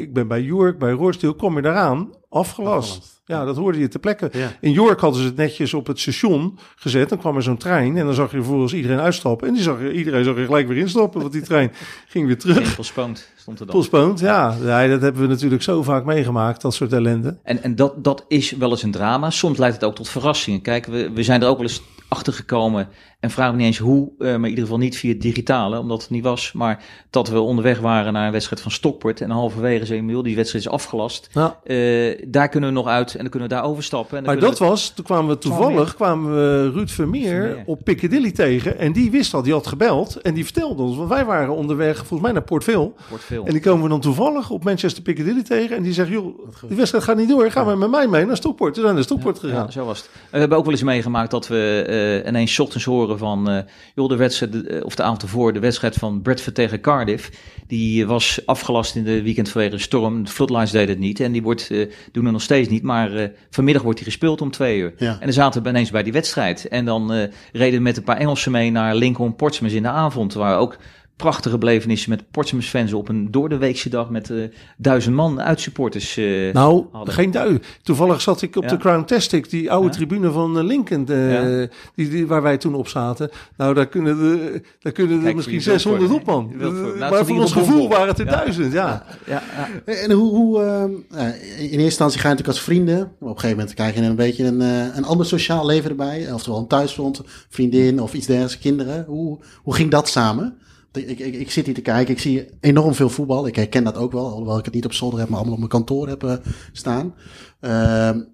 [0.00, 2.90] ik ben bij York, bij Roorstil, kom je daaraan, afgelast.
[2.90, 3.14] Afgelast.
[3.26, 4.28] Ja, dat hoorde je ter plekke.
[4.32, 4.52] Ja.
[4.60, 7.08] In York hadden ze het netjes op het station gezet.
[7.08, 9.48] Dan kwam er zo'n trein en dan zag je vervolgens iedereen uitstappen.
[9.48, 11.72] En die zag, iedereen zag er gelijk weer instappen, want die trein
[12.06, 12.76] ging weer terug.
[12.76, 13.74] Postponed stond er dan.
[13.74, 14.56] Postponed, ja.
[14.62, 14.86] ja.
[14.86, 17.38] Dat hebben we natuurlijk zo vaak meegemaakt, dat soort ellende.
[17.42, 19.30] En, en dat, dat is wel eens een drama.
[19.30, 20.60] Soms leidt het ook tot verrassingen.
[20.60, 22.88] Kijk, we, we zijn er ook wel eens achter gekomen.
[23.20, 25.78] En vragen me niet eens hoe, eh, maar in ieder geval niet via het digitale,
[25.78, 26.52] omdat het niet was.
[26.52, 29.20] Maar dat we onderweg waren naar een wedstrijd van Stockport.
[29.20, 31.28] En halverwege zei Emiel, die wedstrijd is afgelast.
[31.32, 31.58] Ja.
[31.64, 34.18] Eh, daar kunnen we nog uit en dan kunnen we daar overstappen.
[34.18, 37.62] En dan Maar dat was, toen kwamen we toevallig, kwamen we Ruud Vermeer, Vermeer.
[37.66, 38.78] op Piccadilly tegen.
[38.78, 40.96] En die wist al, die had gebeld en die vertelde ons.
[40.96, 42.92] Want wij waren onderweg, volgens mij naar Port Vale.
[43.28, 43.42] we.
[43.44, 45.76] En die komen we dan toevallig op Manchester Piccadilly tegen.
[45.76, 46.38] En die zegt, joh,
[46.68, 47.50] die wedstrijd gaat niet door.
[47.50, 48.76] Ga maar met mij mee naar Stockport.
[48.76, 49.64] We zijn naar Stockport gegaan.
[49.64, 50.10] Ja, zo was het.
[50.30, 53.64] We hebben ook wel eens meegemaakt dat we eh, ineens 's ochtends horen van,
[53.94, 57.30] joh, de wedstrijd, eh, of de avond ervoor, de wedstrijd van Bradford tegen Cardiff,
[57.66, 60.24] die was afgelast in de weekend vanwege een storm.
[60.24, 61.68] De Floodlines deden het niet en die wordt,
[62.12, 64.94] doen het nog steeds niet, maar vanmiddag wordt die gespeeld om twee uur.
[64.96, 65.12] Ja.
[65.12, 68.16] En dan zaten we ineens bij die wedstrijd en dan reden we met een paar
[68.16, 70.76] Engelsen mee naar Lincoln Portsmouth in de avond, waar ook
[71.16, 74.36] prachtige belevenissen met Portsmouth fans op een door de weekse dag met eh,
[74.76, 76.16] duizend man uitsupporters.
[76.16, 77.14] eh Nou, hadden.
[77.14, 77.60] geen dui.
[77.82, 78.68] Toevallig zat ik op Ja.
[78.68, 79.92] de Crown Tastic, die oude Ja.
[79.92, 81.68] tribune van eh, Lincoln, eh, Ja.
[81.94, 83.30] die, die, waar wij toen op zaten.
[83.56, 86.52] Nou, daar kunnen, de, daar kunnen er misschien voor je 600 wilt op, man.
[86.58, 88.30] Nou, maar voor ons gevoel waren het er Ja.
[88.36, 89.04] duizend, ja.
[89.26, 89.42] ja,
[89.86, 89.92] ja.
[89.92, 90.82] En hoe, hoe eh,
[91.28, 93.00] eh, in eerste instantie ga je natuurlijk als vrienden.
[93.02, 96.32] Op een gegeven moment krijg je een beetje een, eh, een ander sociaal leven erbij.
[96.32, 99.04] Oftewel een thuisfront, vriendin of iets dergelijks, kinderen.
[99.08, 100.58] Hoe, hoe ging dat samen?
[100.96, 103.46] Ik, ik, ik, zit hier te kijken, ik zie enorm veel voetbal.
[103.46, 105.60] Ik herken dat ook wel, alhoewel ik het niet op zolder heb, maar allemaal op
[105.60, 106.34] mijn kantoor heb eh,
[106.72, 107.14] staan.
[107.60, 108.33] Ehm, eh,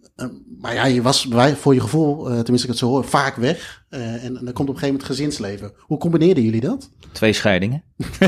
[0.61, 3.37] maar ja, je was bij- voor je gevoel, eh, tenminste ik het zo hoor, vaak
[3.37, 3.85] weg.
[3.89, 5.73] Eh, en, en dan komt op een gegeven moment gezinsleven.
[5.79, 6.91] Hoe combineerden jullie dat?
[7.13, 7.83] Twee scheidingen.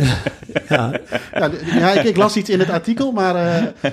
[0.68, 1.00] ja.
[1.34, 3.90] Ja, ja ik, ik las iets in het artikel, maar eh,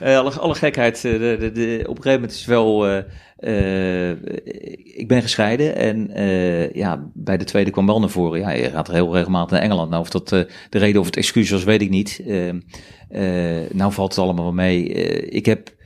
[0.00, 0.96] Eh, alle, alle gekheid.
[1.04, 2.86] eh, de, de, de, op een gegeven moment is wel.
[2.86, 3.02] eh,
[3.36, 4.16] eh,
[4.84, 8.40] ik ben gescheiden en eh, ja, bij de tweede kwam wel naar voren.
[8.40, 9.90] Ja, je gaat er heel regelmatig naar Engeland.
[9.90, 10.40] Nou, of dat eh,
[10.70, 12.20] de reden of het excuus was, weet ik niet.
[12.26, 14.94] Eh, eh, nou valt het allemaal wel mee.
[14.94, 15.78] Eh, ik heb.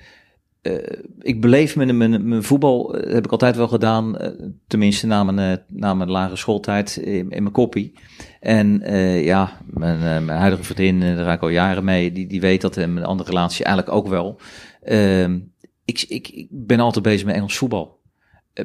[0.65, 4.31] Eh, ik beleef mijn, mijn, mijn voetbal, eh, heb ik altijd wel gedaan, eh,
[4.67, 7.93] tenminste na mijn, na mijn lagere schooltijd in, in mijn koppie.
[8.41, 8.81] En
[9.23, 12.77] ja, mijn, mijn huidige vriendin, daar ga ik al jaren mee, die, die weet dat
[12.77, 14.41] en mijn andere relatie eigenlijk ook wel.
[14.83, 15.39] Ehm,
[15.85, 18.01] ik, ik, ik ben altijd bezig met Engels voetbal.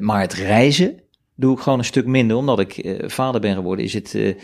[0.00, 1.02] Maar het reizen
[1.34, 3.84] doe ik gewoon een stuk minder, omdat ik vader ben geworden.
[3.84, 4.36] Is het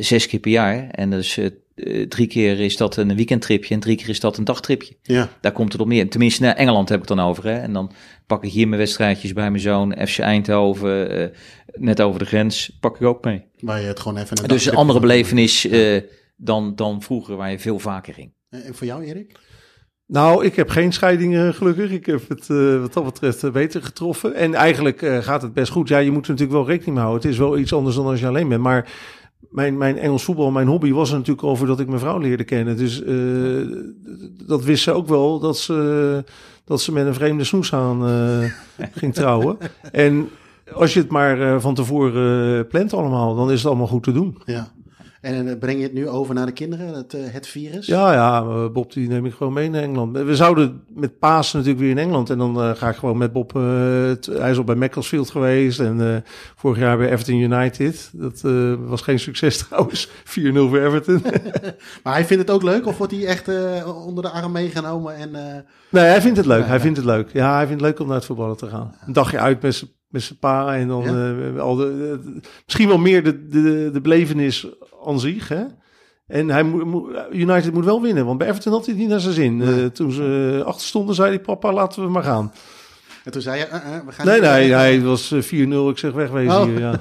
[0.00, 1.46] zes keer per jaar en dus eh,
[1.84, 4.96] eh, drie keer is dat een weekendtripje en drie keer is dat een dagtripje.
[5.02, 5.28] ja.
[5.40, 6.10] Daar komt het op neer.
[6.10, 7.44] Tenminste, naar Engeland heb ik het dan over.
[7.44, 7.58] Hè?
[7.58, 7.92] En dan
[8.26, 11.36] pak ik hier mijn wedstrijdjes bij mijn zoon, FC Eindhoven, eh,
[11.72, 13.44] net over de grens, pak ik ook mee.
[13.60, 14.42] Waar je het gewoon even...
[14.42, 16.02] Een Dus een andere belevenis eh,
[16.36, 18.32] dan, dan vroeger, waar je veel vaker ging.
[18.50, 19.38] En voor jou, Erik?
[20.10, 21.90] Nou, ik heb geen scheidingen gelukkig.
[21.90, 24.34] Ik heb het eh, wat dat betreft beter getroffen.
[24.34, 25.88] En eigenlijk eh, gaat het best goed.
[25.88, 27.22] Ja, je moet er natuurlijk wel rekening mee houden.
[27.22, 28.62] Het is wel iets anders dan als je alleen bent.
[28.62, 28.92] Maar
[29.48, 32.44] mijn, mijn Engels voetbal, mijn hobby was er natuurlijk over dat ik mijn vrouw leerde
[32.44, 32.76] kennen.
[32.76, 33.16] Dus eh,
[34.46, 36.24] dat wist ze ook wel, dat ze,
[36.64, 39.58] dat ze met een vreemde snoes aan eh, ging trouwen.
[39.92, 40.28] En
[40.72, 44.12] als je het maar eh, van tevoren plant allemaal, dan is het allemaal goed te
[44.12, 44.38] doen.
[44.44, 44.72] Ja.
[45.20, 47.86] En eh, breng je het nu over naar de kinderen, het, eh, het virus?
[47.86, 50.16] Ja, ja, eh, Bob die neem ik gewoon mee naar Engeland.
[50.16, 52.30] We zouden met Pasen natuurlijk weer in Engeland.
[52.30, 53.52] En dan ga ik gewoon met Bob...
[53.52, 55.80] hij is al bij Macclesfield geweest.
[55.80, 56.24] En
[56.56, 58.10] vorig jaar bij Everton United.
[58.12, 58.40] Dat
[58.86, 60.08] was geen succes trouwens.
[60.08, 60.12] 4-0
[60.52, 61.22] voor Everton.
[62.02, 63.48] Maar hij vindt het ook leuk of wordt hij echt
[64.04, 65.16] onder de arm meegenomen?
[65.16, 65.30] En,
[65.90, 66.66] nee, hij vindt het leuk.
[66.66, 67.32] Hij vindt het leuk.
[67.32, 68.94] Ja, hij vindt het leuk om naar het voetballen te gaan.
[69.06, 70.76] Een dagje uit met zijn met zijn pa.
[70.76, 71.34] En dan Ja.
[71.54, 72.18] eh, al de,
[72.64, 74.66] misschien wel meer de, de, de belevenis
[75.06, 75.62] aan zich, hè.
[76.26, 79.20] En hij moet, United moet wel winnen, want bij Everton had hij het niet naar
[79.20, 79.56] zijn zin.
[79.56, 79.82] Nee.
[79.84, 82.52] Eh, toen ze achter stonden, zei hij, papa, laten we maar gaan.
[83.24, 84.26] en toen zei je, eh, we gaan...
[84.26, 85.48] Nee, nee, nee, het was eh, 4-0.
[85.90, 86.62] Ik zeg wegwezen Oh.
[86.64, 87.00] hier, ja.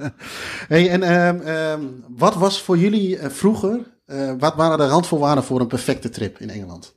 [0.68, 3.78] Hey, en ehm, ehm, wat was voor jullie vroeger,
[4.38, 6.94] wat waren de randvoorwaarden voor een perfecte trip in Engeland?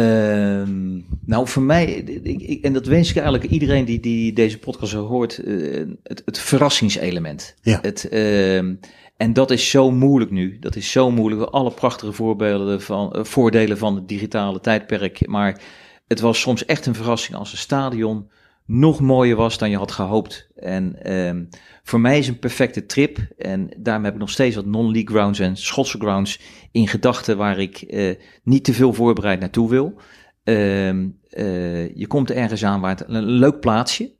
[0.00, 4.58] Ehm, nou, voor mij, ik, ik- en dat wens ik eigenlijk iedereen die, die deze
[4.58, 7.54] podcast hoort, eh, het, het verrassingselement.
[7.62, 7.78] Ja.
[7.82, 8.74] Het, ehm,
[9.16, 10.56] en dat is zo moeilijk nu.
[10.60, 11.50] Dat is zo moeilijk.
[11.50, 15.26] Alle prachtige voorbeelden van, eh, voordelen van het digitale tijdperk.
[15.26, 15.60] Maar
[16.06, 18.30] het was soms echt een verrassing als een stadion
[18.66, 20.48] nog mooier was dan je had gehoopt.
[20.54, 21.44] En ehm,
[21.82, 23.18] voor mij is een perfecte trip.
[23.38, 26.40] En daarom heb ik nog steeds wat non-league grounds en Schotse grounds
[26.72, 30.00] in gedachten waar ik eh, niet te veel voorbereid naartoe wil.
[30.44, 34.14] Ehm, eh, je komt ergens aan waar het een leuk plaatsje.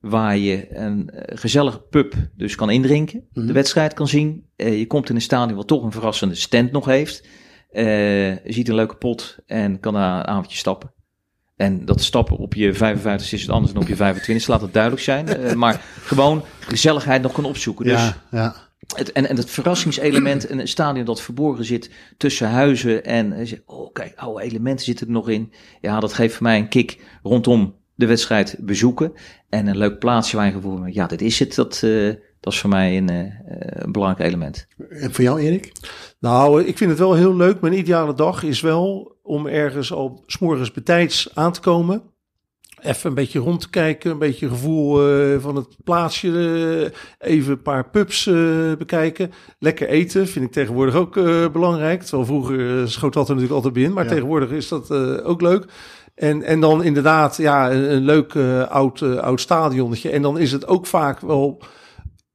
[0.00, 3.26] Waar je een eh, gezellige pub dus kan indrinken.
[3.32, 3.46] Mhm.
[3.46, 4.46] De wedstrijd kan zien.
[4.56, 7.26] Je komt in een stadion wat toch een verrassende stand nog heeft.
[8.44, 10.92] Ziet een leuke pot en kan daar een avondje stappen.
[11.56, 14.72] En dat stappen op je 55 is het anders dan op je 25, laat het
[14.72, 15.28] duidelijk zijn.
[15.28, 17.84] Eh, maar gewoon gezelligheid nog kan opzoeken.
[17.84, 18.54] Dus ja, ja.
[18.96, 23.04] het, en, en het verrassingselement, een stadion dat verborgen zit tussen huizen.
[23.04, 25.52] En eh, oh kijk, oude elementen zitten er nog in.
[25.80, 29.12] Ja, dat geeft voor mij een kick rondom de wedstrijd bezoeken.
[29.48, 31.54] En een leuk plaatsje waar je gevoel ja, dit is het.
[31.54, 32.10] Dat, eh,
[32.44, 34.66] dat is voor mij een, eh, eh, een belangrijk element.
[34.90, 35.72] En voor jou, Erik?
[36.20, 37.60] Nou, ik vind het wel heel leuk.
[37.60, 42.02] Mijn ideale dag is wel om ergens al s'morgens betijds aan te komen.
[42.82, 46.28] Even een beetje rond te kijken, een beetje gevoel eh, van het plaatsje.
[47.20, 48.34] eh, even een paar pubs eh,
[48.78, 49.32] bekijken.
[49.58, 52.02] Lekker eten vind ik tegenwoordig ook eh, belangrijk.
[52.02, 53.92] Terwijl vroeger eh, schoot dat er natuurlijk altijd binnen.
[53.94, 54.10] Maar Ja.
[54.10, 55.64] tegenwoordig is dat eh, ook leuk.
[56.14, 60.10] En, en dan inderdaad, ja, een, een leuk eh, oud, eh, oud stadionnetje.
[60.10, 61.62] En dan is het ook vaak wel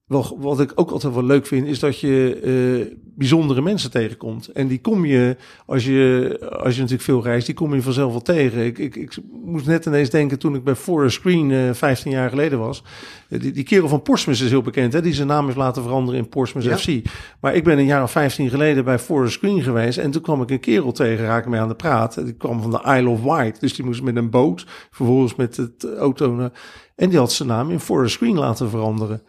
[0.10, 4.48] wel, wat ik ook altijd wel leuk vind, is dat je eh, bijzondere mensen tegenkomt.
[4.48, 5.36] En die kom je,
[5.66, 8.66] als je, als je natuurlijk veel reist, die kom je vanzelf wel tegen.
[8.66, 12.60] Ik, ik, ik moest net ineens denken toen ik bij Forest eh 15 jaar geleden
[12.60, 12.84] was.
[13.30, 15.84] Eh, die, die kerel van Portsmouth is heel bekend, hè, die zijn naam heeft laten
[15.84, 16.78] veranderen in Portsmouth Ja.
[16.78, 17.10] FC.
[17.42, 19.98] Maar ik ben een jaar of 15 geleden bij Forest Green geweest.
[19.98, 22.26] En toen kwam ik een kerel tegen, raak ik mee aan de praat.
[22.26, 23.60] Die kwam van de Isle of Wight.
[23.60, 26.50] Dus die moest met een boot, vervolgens met het auto.
[26.96, 29.22] En die had zijn naam in Forest Green laten veranderen.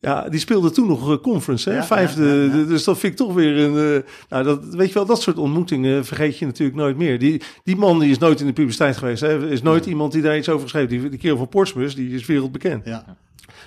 [0.00, 1.76] Ja, die speelde toen nog eh, conference, hè?
[1.76, 2.24] Ja, vijfde.
[2.24, 2.64] ja, ja, ja.
[2.64, 3.94] Dus dat vind ik toch weer een.
[4.02, 7.18] eh, nou, dat, weet je wel, dat soort ontmoetingen vergeet je natuurlijk nooit meer.
[7.18, 9.20] Die, die man die is nooit in de publiciteit geweest.
[9.20, 9.28] Hè?
[9.28, 10.88] Er is nooit iemand die daar iets over geschreven.
[10.88, 12.84] Die, die kerel van Portsmouth, die is wereldbekend.
[12.84, 13.16] Ja.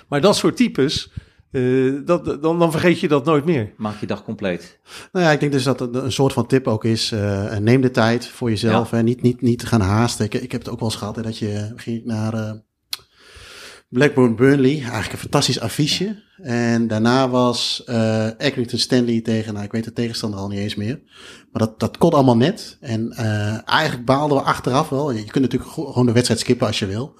[0.08, 1.12] Maar dat soort types,
[1.50, 1.62] eh,
[2.04, 3.72] dat, dan, dan vergeet je dat nooit meer.
[3.76, 4.78] Maak je dag compleet.
[5.12, 7.12] Nou ja, ik denk dus dat het een soort van tip ook is.
[7.12, 8.90] eh, neem de tijd voor jezelf.
[8.90, 8.96] Ja.
[8.96, 9.02] Hè.
[9.02, 10.24] Niet, niet, niet gaan haasten.
[10.24, 12.52] Ik, ik heb het ook wel eens gehad hè, dat je ging naar eh,
[13.94, 14.80] Blackburn Burnley.
[14.80, 16.22] Eigenlijk een fantastisch affiche.
[16.42, 17.82] En daarna was
[18.38, 21.00] Accrington Stanley tegen, nou ik weet de tegenstander al niet eens meer.
[21.52, 22.76] Maar dat, dat kon allemaal net.
[22.80, 25.10] En eh, eigenlijk baalden we achteraf wel.
[25.10, 27.12] Je kunt natuurlijk gewoon de wedstrijd skippen als je wil.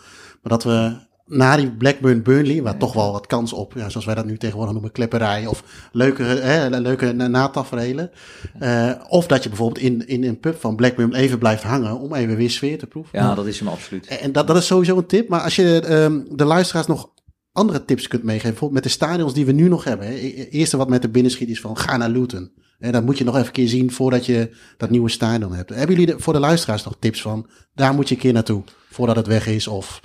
[0.43, 0.97] Maar dat we
[1.27, 4.37] na die Blackburn Burnley, waar toch wel wat kans op, ja, zoals wij dat nu
[4.39, 8.11] tegenwoordig noemen, klepperij of leuke, hè, leuke nataferelen.
[8.59, 12.14] Eh, of dat je bijvoorbeeld in, in een pub van Blackburn even blijft hangen om
[12.14, 13.18] even weer sfeer te proeven.
[13.18, 14.07] Ja, dat is hem absoluut.
[14.07, 15.29] En dat, dat is sowieso een tip.
[15.29, 17.11] Maar als je ehm, de luisteraars nog
[17.53, 20.07] andere tips kunt meegeven, bijvoorbeeld met de stadions die we nu nog hebben.
[20.07, 20.12] Hè.
[20.14, 22.53] E- Eerste wat met de binnenschiet is van ga naar Luton.
[22.79, 25.68] En dat moet je nog even een keer zien voordat je dat nieuwe stadion hebt.
[25.70, 28.62] Hebben jullie de- voor de luisteraars nog tips van daar moet je een keer naartoe
[28.91, 29.66] voordat het weg is?
[29.68, 30.01] Of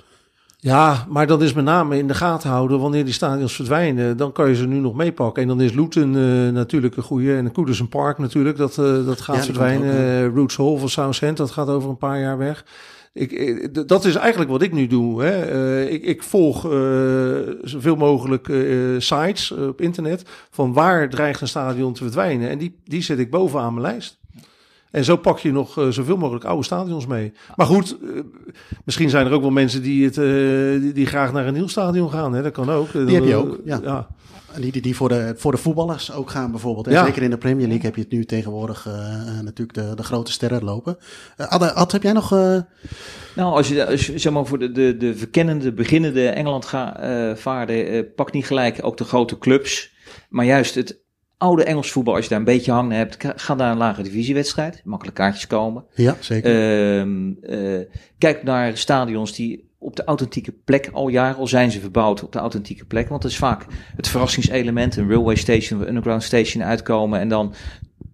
[0.62, 4.16] Ja, maar dat is met name in de gaten houden wanneer die stadions verdwijnen.
[4.16, 5.42] Dan kan je ze nu nog meepakken.
[5.42, 7.36] En dan is Luton eh, natuurlijk een goede.
[7.36, 9.96] En Koedersen Park natuurlijk, dat, eh, dat gaat Ja, verdwijnen.
[9.96, 12.64] Eh, Roots Hall van Southend, dat gaat over een paar jaar weg.
[13.12, 15.22] Ik, dat is eigenlijk wat ik nu doe.
[15.22, 15.84] Hè.
[15.86, 16.70] Ik, ik volg eh,
[17.62, 18.52] zoveel mogelijk
[18.98, 22.48] sites op internet van waar dreigt een stadion te verdwijnen.
[22.48, 24.19] En die, die zet ik bovenaan mijn lijst.
[24.90, 27.32] En zo pak je nog eh, zoveel mogelijk oude stadions mee.
[27.56, 28.08] Maar goed, eh,
[28.84, 30.24] misschien zijn er ook wel mensen die, het, eh,
[30.80, 32.32] die, die graag naar een nieuw stadion gaan.
[32.32, 32.42] Hè?
[32.42, 32.92] Dat kan ook.
[32.92, 33.80] Die heb je ook, ja.
[33.82, 34.06] ja.
[34.58, 36.86] die, die, voor, de, voor de voetballers ook gaan bijvoorbeeld.
[36.86, 37.04] En Ja.
[37.04, 38.88] Zeker in de Premier League heb je het nu tegenwoordig
[39.42, 40.96] natuurlijk de, de grote sterren lopen.
[41.36, 42.32] Eh, Ad, Ad, heb jij nog...
[42.32, 42.58] eh,
[43.36, 46.96] Nou, als je, als je zeg maar voor de, de, de verkennende, beginnende Engeland ga,
[47.00, 49.92] eh, vaarden, eh, pak niet gelijk ook de grote clubs.
[50.28, 50.98] Maar juist het
[51.40, 54.80] oude Engels voetbal, als je daar een beetje hangen hebt, ga naar een lage divisiewedstrijd.
[54.84, 55.84] Makkelijk kaartjes komen.
[55.94, 56.50] Ja, zeker.
[57.00, 57.86] Ehm, eh,
[58.18, 62.32] kijk naar stadions die op de authentieke plek al jaren, al zijn ze verbouwd op
[62.32, 63.08] de authentieke plek.
[63.08, 63.66] Want dat is vaak
[63.96, 67.54] het verrassingselement, een railway station, een underground station uitkomen en dan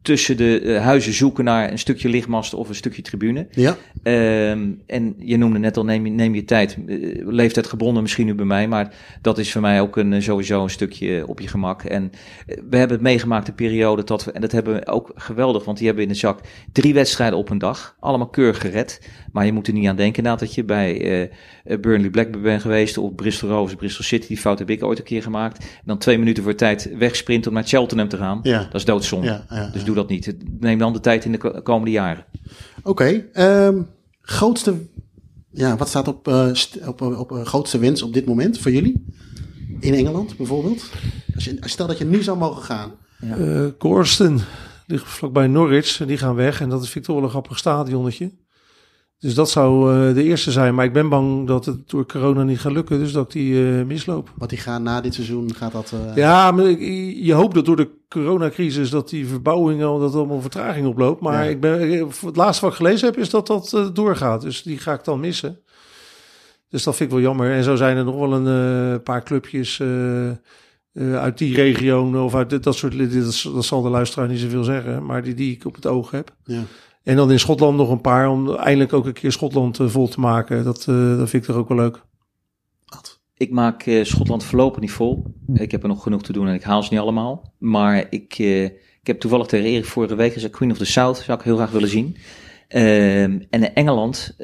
[0.07, 3.47] tussen de eh, huizen zoeken naar een stukje lichtmast of een stukje tribune.
[3.51, 6.77] ja, Ehm, en je noemde net al, neem je, neem je tijd.
[6.87, 6.97] Eh,
[7.27, 10.63] leeftijd gebonden misschien nu bij mij, maar dat is voor mij ook een, eh, sowieso
[10.63, 11.83] een stukje op je gemak.
[11.83, 12.11] En
[12.47, 15.77] we hebben het meegemaakt de periode dat we, en dat hebben we ook geweldig, want
[15.79, 16.41] die hebben we in de zak
[16.73, 17.97] drie wedstrijden op een dag.
[18.01, 19.01] Allemaal keurig gered.
[19.33, 21.31] Maar je moet er niet aan denken inderdaad dat je bij
[21.81, 24.27] Burnley Blackburn bent geweest, of Bristol Rovers, Bristol City.
[24.27, 25.59] Die fout heb ik ooit een keer gemaakt.
[25.59, 28.41] En dan twee minuten voor tijd wegsprinten om naar Cheltenham te gaan.
[28.43, 28.59] ja.
[28.59, 29.27] Dat is doodzonde.
[29.27, 30.37] ja, ja, Dus doe dat niet.
[30.61, 32.25] Neem dan de tijd in de ko- komende jaren.
[32.83, 33.83] Oké, ehm,
[34.21, 34.75] grootste,
[35.51, 38.59] ja, wat staat op, eh, st- op, op, op eh, grootste wens op dit moment
[38.59, 39.05] voor jullie?
[39.81, 40.91] In Engeland bijvoorbeeld?
[41.35, 42.93] Als je, stel dat je nu zou mogen gaan.
[43.21, 44.39] Eh Corsten
[44.87, 46.01] ligt vlakbij Norwich.
[46.01, 46.61] en Die gaan weg.
[46.61, 48.33] En dat is wel een grappig stadionnetje.
[49.19, 50.75] Dus dat zou eh, de eerste zijn.
[50.75, 52.99] Maar ik ben bang dat het door corona niet gaat lukken.
[52.99, 54.33] Dus dat ik die eh, misloop.
[54.35, 55.93] Wat die gaan na dit seizoen, gaat dat...
[55.93, 60.41] eh, Ja, maar je hoopt dat door de coronacrisis dat die verbouwing al dat allemaal
[60.41, 61.21] vertraging oploopt.
[61.21, 61.51] Maar Ja.
[61.51, 64.41] ik ben, het laatste wat ik gelezen heb is dat dat doorgaat.
[64.41, 65.59] Dus die ga ik dan missen.
[66.69, 67.51] Dus dat vind ik wel jammer.
[67.53, 69.81] En zo zijn er nog wel een paar clubjes
[70.95, 72.99] uit die regio of uit dat soort.
[73.13, 76.11] Dat, dat zal de luisteraar niet zoveel zeggen, maar die, die ik op het oog
[76.11, 76.35] heb.
[76.45, 76.63] ja.
[77.07, 80.09] En dan in Schotland nog een paar om eindelijk ook een keer Schotland eh, vol
[80.09, 80.65] te maken.
[80.65, 82.03] Dat, eh, dat vind ik toch ook wel leuk.
[83.37, 85.25] Ik maak eh, Schotland voorlopig niet vol.
[85.55, 87.53] Ik heb er nog genoeg te doen en ik haal ze niet allemaal.
[87.59, 88.39] Maar ik,
[89.01, 90.53] ik heb toevallig tegen Erik vorige week gezegd...
[90.53, 92.17] Queen of the South zou ik heel graag willen zien.
[92.69, 94.35] Ehm, en in Engeland,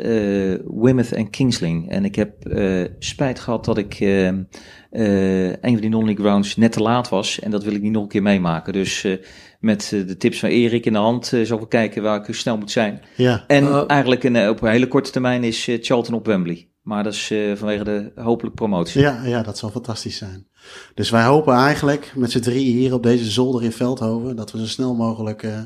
[0.64, 1.90] Weymouth en Kingsling.
[1.90, 2.34] En ik heb
[2.98, 4.42] spijt gehad dat ik ehm,
[4.92, 7.40] eh, een van die non-league net te laat was.
[7.40, 8.72] En dat wil ik niet nog een keer meemaken.
[8.72, 9.06] Dus
[9.62, 12.34] met eh, de tips van Erik in de hand uh, zal ik kijken waar ik
[12.34, 13.02] snel moet zijn.
[13.16, 13.44] Ja.
[13.46, 16.68] En Uh, eigenlijk een, op een hele korte termijn is uh, Charlton op Wembley.
[16.82, 19.00] Maar dat is uh, vanwege de hopelijk promotie.
[19.00, 20.46] Ja, ja, dat zal fantastisch zijn.
[20.94, 24.36] Dus wij hopen eigenlijk met z'n drieën hier op deze zolder in Veldhoven...
[24.36, 25.60] dat we zo snel mogelijk uh,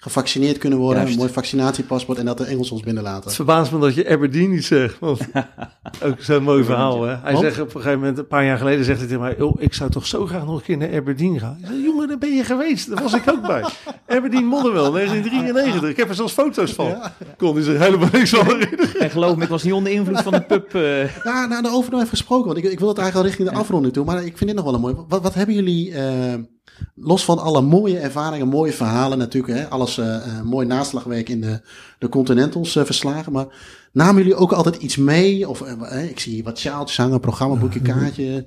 [0.00, 0.98] gevaccineerd kunnen worden.
[0.98, 1.12] Juist.
[1.12, 3.24] Een mooi vaccinatiepaspoort en dat de Engels ons binnenlaten.
[3.24, 4.98] Het verbaast me dat je Aberdeen niet zegt.
[4.98, 5.20] Want
[6.04, 7.02] ook zo'n mooi verhaal.
[7.02, 7.16] Hè?
[7.16, 7.44] Hij Want?
[7.44, 9.74] zegt op een gegeven moment, een paar jaar geleden, zegt hij tegen mij: oh, Ik
[9.74, 11.58] zou toch zo graag nog een keer naar Aberdeen gaan.
[11.62, 12.88] Ik Jongen, daar ben je geweest.
[12.88, 13.64] Daar was ik ook bij.
[14.16, 15.90] Aberdeen Motherwell, 1993.
[15.90, 16.86] Ik heb er zelfs foto's van.
[16.86, 17.14] Ja.
[17.36, 19.00] Kon hij zich helemaal niks van herinneren.
[19.00, 20.74] En geloof me, ik was niet onder invloed van de pub.
[20.74, 21.16] Uh...
[21.28, 23.62] Ja, nou, daarover nog even gesproken, want ik, ik wil het eigenlijk al richting de
[23.64, 24.04] afronding toe.
[24.04, 24.94] Maar ik vind dit nog wel een mooi.
[25.08, 26.34] Wat, wat hebben jullie, uh,
[26.94, 31.60] los van alle mooie ervaringen, mooie verhalen natuurlijk, hè, alles uh, mooi naslagwerk in de,
[31.98, 33.32] de Continentals uh, verslagen.
[33.32, 33.46] Maar
[33.92, 35.48] namen jullie ook altijd iets mee?
[35.48, 35.60] Of
[36.10, 38.46] ik zie hier wat sjaaltjes hangen, programmaboekje, kaartje.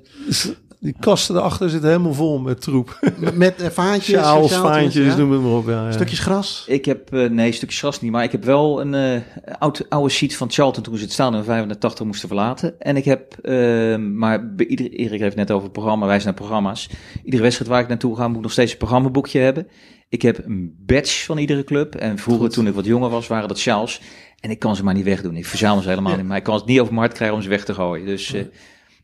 [0.82, 2.98] Die kasten erachter zitten helemaal vol met troep.
[3.16, 5.16] Met, met uh, vaantjes, Sjaals, vaantjes, ja?
[5.16, 5.66] noem het maar op.
[5.66, 5.92] Ja, ja.
[5.92, 6.64] Stukjes gras?
[6.66, 9.20] Ik heb, uh, nee, stukjes gras niet, maar ik heb wel een uh,
[9.58, 12.80] oud, oude sheet van Charlton toen ze het staan in 85 moesten verlaten.
[12.80, 16.90] En ik heb, uh, maar ieder, Erik heeft net over het programma, wijs naar programma's.
[17.24, 19.66] Iedere wedstrijd waar ik naartoe ga moet ik nog steeds een programmaboekje hebben.
[20.08, 21.94] Ik heb een badge van iedere club.
[21.94, 22.54] En vroeger, Goed.
[22.54, 24.00] toen ik wat jonger was, waren dat sjaals.
[24.40, 25.36] En ik kan ze maar niet wegdoen.
[25.36, 26.18] Ik verzamel ze helemaal ja.
[26.18, 26.26] niet.
[26.26, 28.06] Maar ik kan het niet over mijn hart krijgen om ze weg te gooien.
[28.06, 28.44] Dus ja.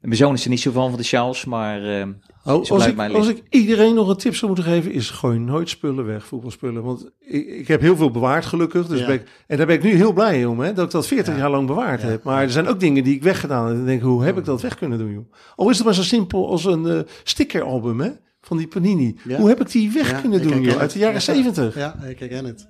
[0.00, 2.06] Mijn zoon is er niet zo van van de sjaals, maar uh,
[2.44, 5.68] oh, als, ik, als ik iedereen nog een tip zou moeten geven, is gooi nooit
[5.68, 6.82] spullen weg, voetbalspullen.
[6.82, 8.86] Want ik, ik heb heel veel bewaard gelukkig.
[8.86, 9.08] Dus ja.
[9.08, 11.40] ik, en daar ben ik nu heel blij om, hè, dat ik dat 40 ja.
[11.40, 12.22] jaar lang bewaard heb.
[12.22, 13.70] Maar er zijn ook dingen die ik weggedaan heb.
[13.70, 15.32] En dan denk ik, hoe heb ik dat weg kunnen doen, joh?
[15.56, 18.10] Al is het maar zo simpel als een uh, stickeralbum, hè?
[18.40, 19.16] Van die Panini.
[19.36, 20.78] Hoe heb ik die weg kunnen doen, joh?
[20.78, 21.74] Uit de jaren 70.
[21.74, 22.68] Ja, ik herken het.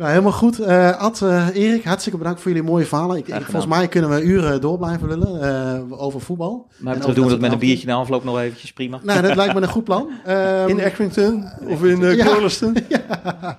[0.00, 0.60] Nou, helemaal goed.
[0.60, 3.16] Uh, Ad, uh, Erik, hartstikke bedankt voor jullie mooie verhalen.
[3.16, 5.42] Ik, ik, volgens mij kunnen we uren door blijven lullen
[5.90, 6.70] uh, over voetbal.
[6.78, 9.00] Maar we doen we dat met een biertje na afloop nog eventjes, prima.
[9.02, 10.10] Nou, dat lijkt me een goed plan.
[10.28, 12.76] Um, in Accrington of in uh, ja, Curliston.
[12.88, 13.58] ja.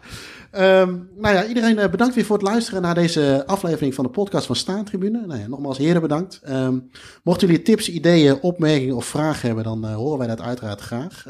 [0.81, 4.45] Um, nou ja, iedereen bedankt weer voor het luisteren naar deze aflevering van de podcast
[4.45, 5.23] van Staantribune.
[5.27, 6.41] Nou ja, nogmaals, heren bedankt.
[6.49, 6.89] Um,
[7.23, 11.25] mochten jullie tips, ideeën, opmerkingen of vragen hebben, dan uh, horen wij dat uiteraard graag.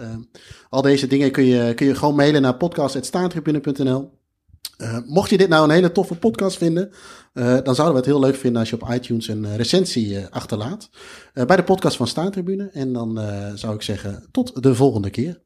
[0.70, 4.20] al deze dingen kun je, kun je gewoon mailen naar podcast.staantribune.nl.
[4.82, 6.92] Uh, mocht je dit nou een hele toffe podcast vinden,
[7.34, 10.26] uh, dan zouden we het heel leuk vinden als je op iTunes een uh, recensie
[10.26, 10.90] achterlaat.
[11.34, 12.70] bij de podcast van Staantribune.
[12.74, 13.20] En dan
[13.56, 15.42] zou ik zeggen, tot de volgende keer.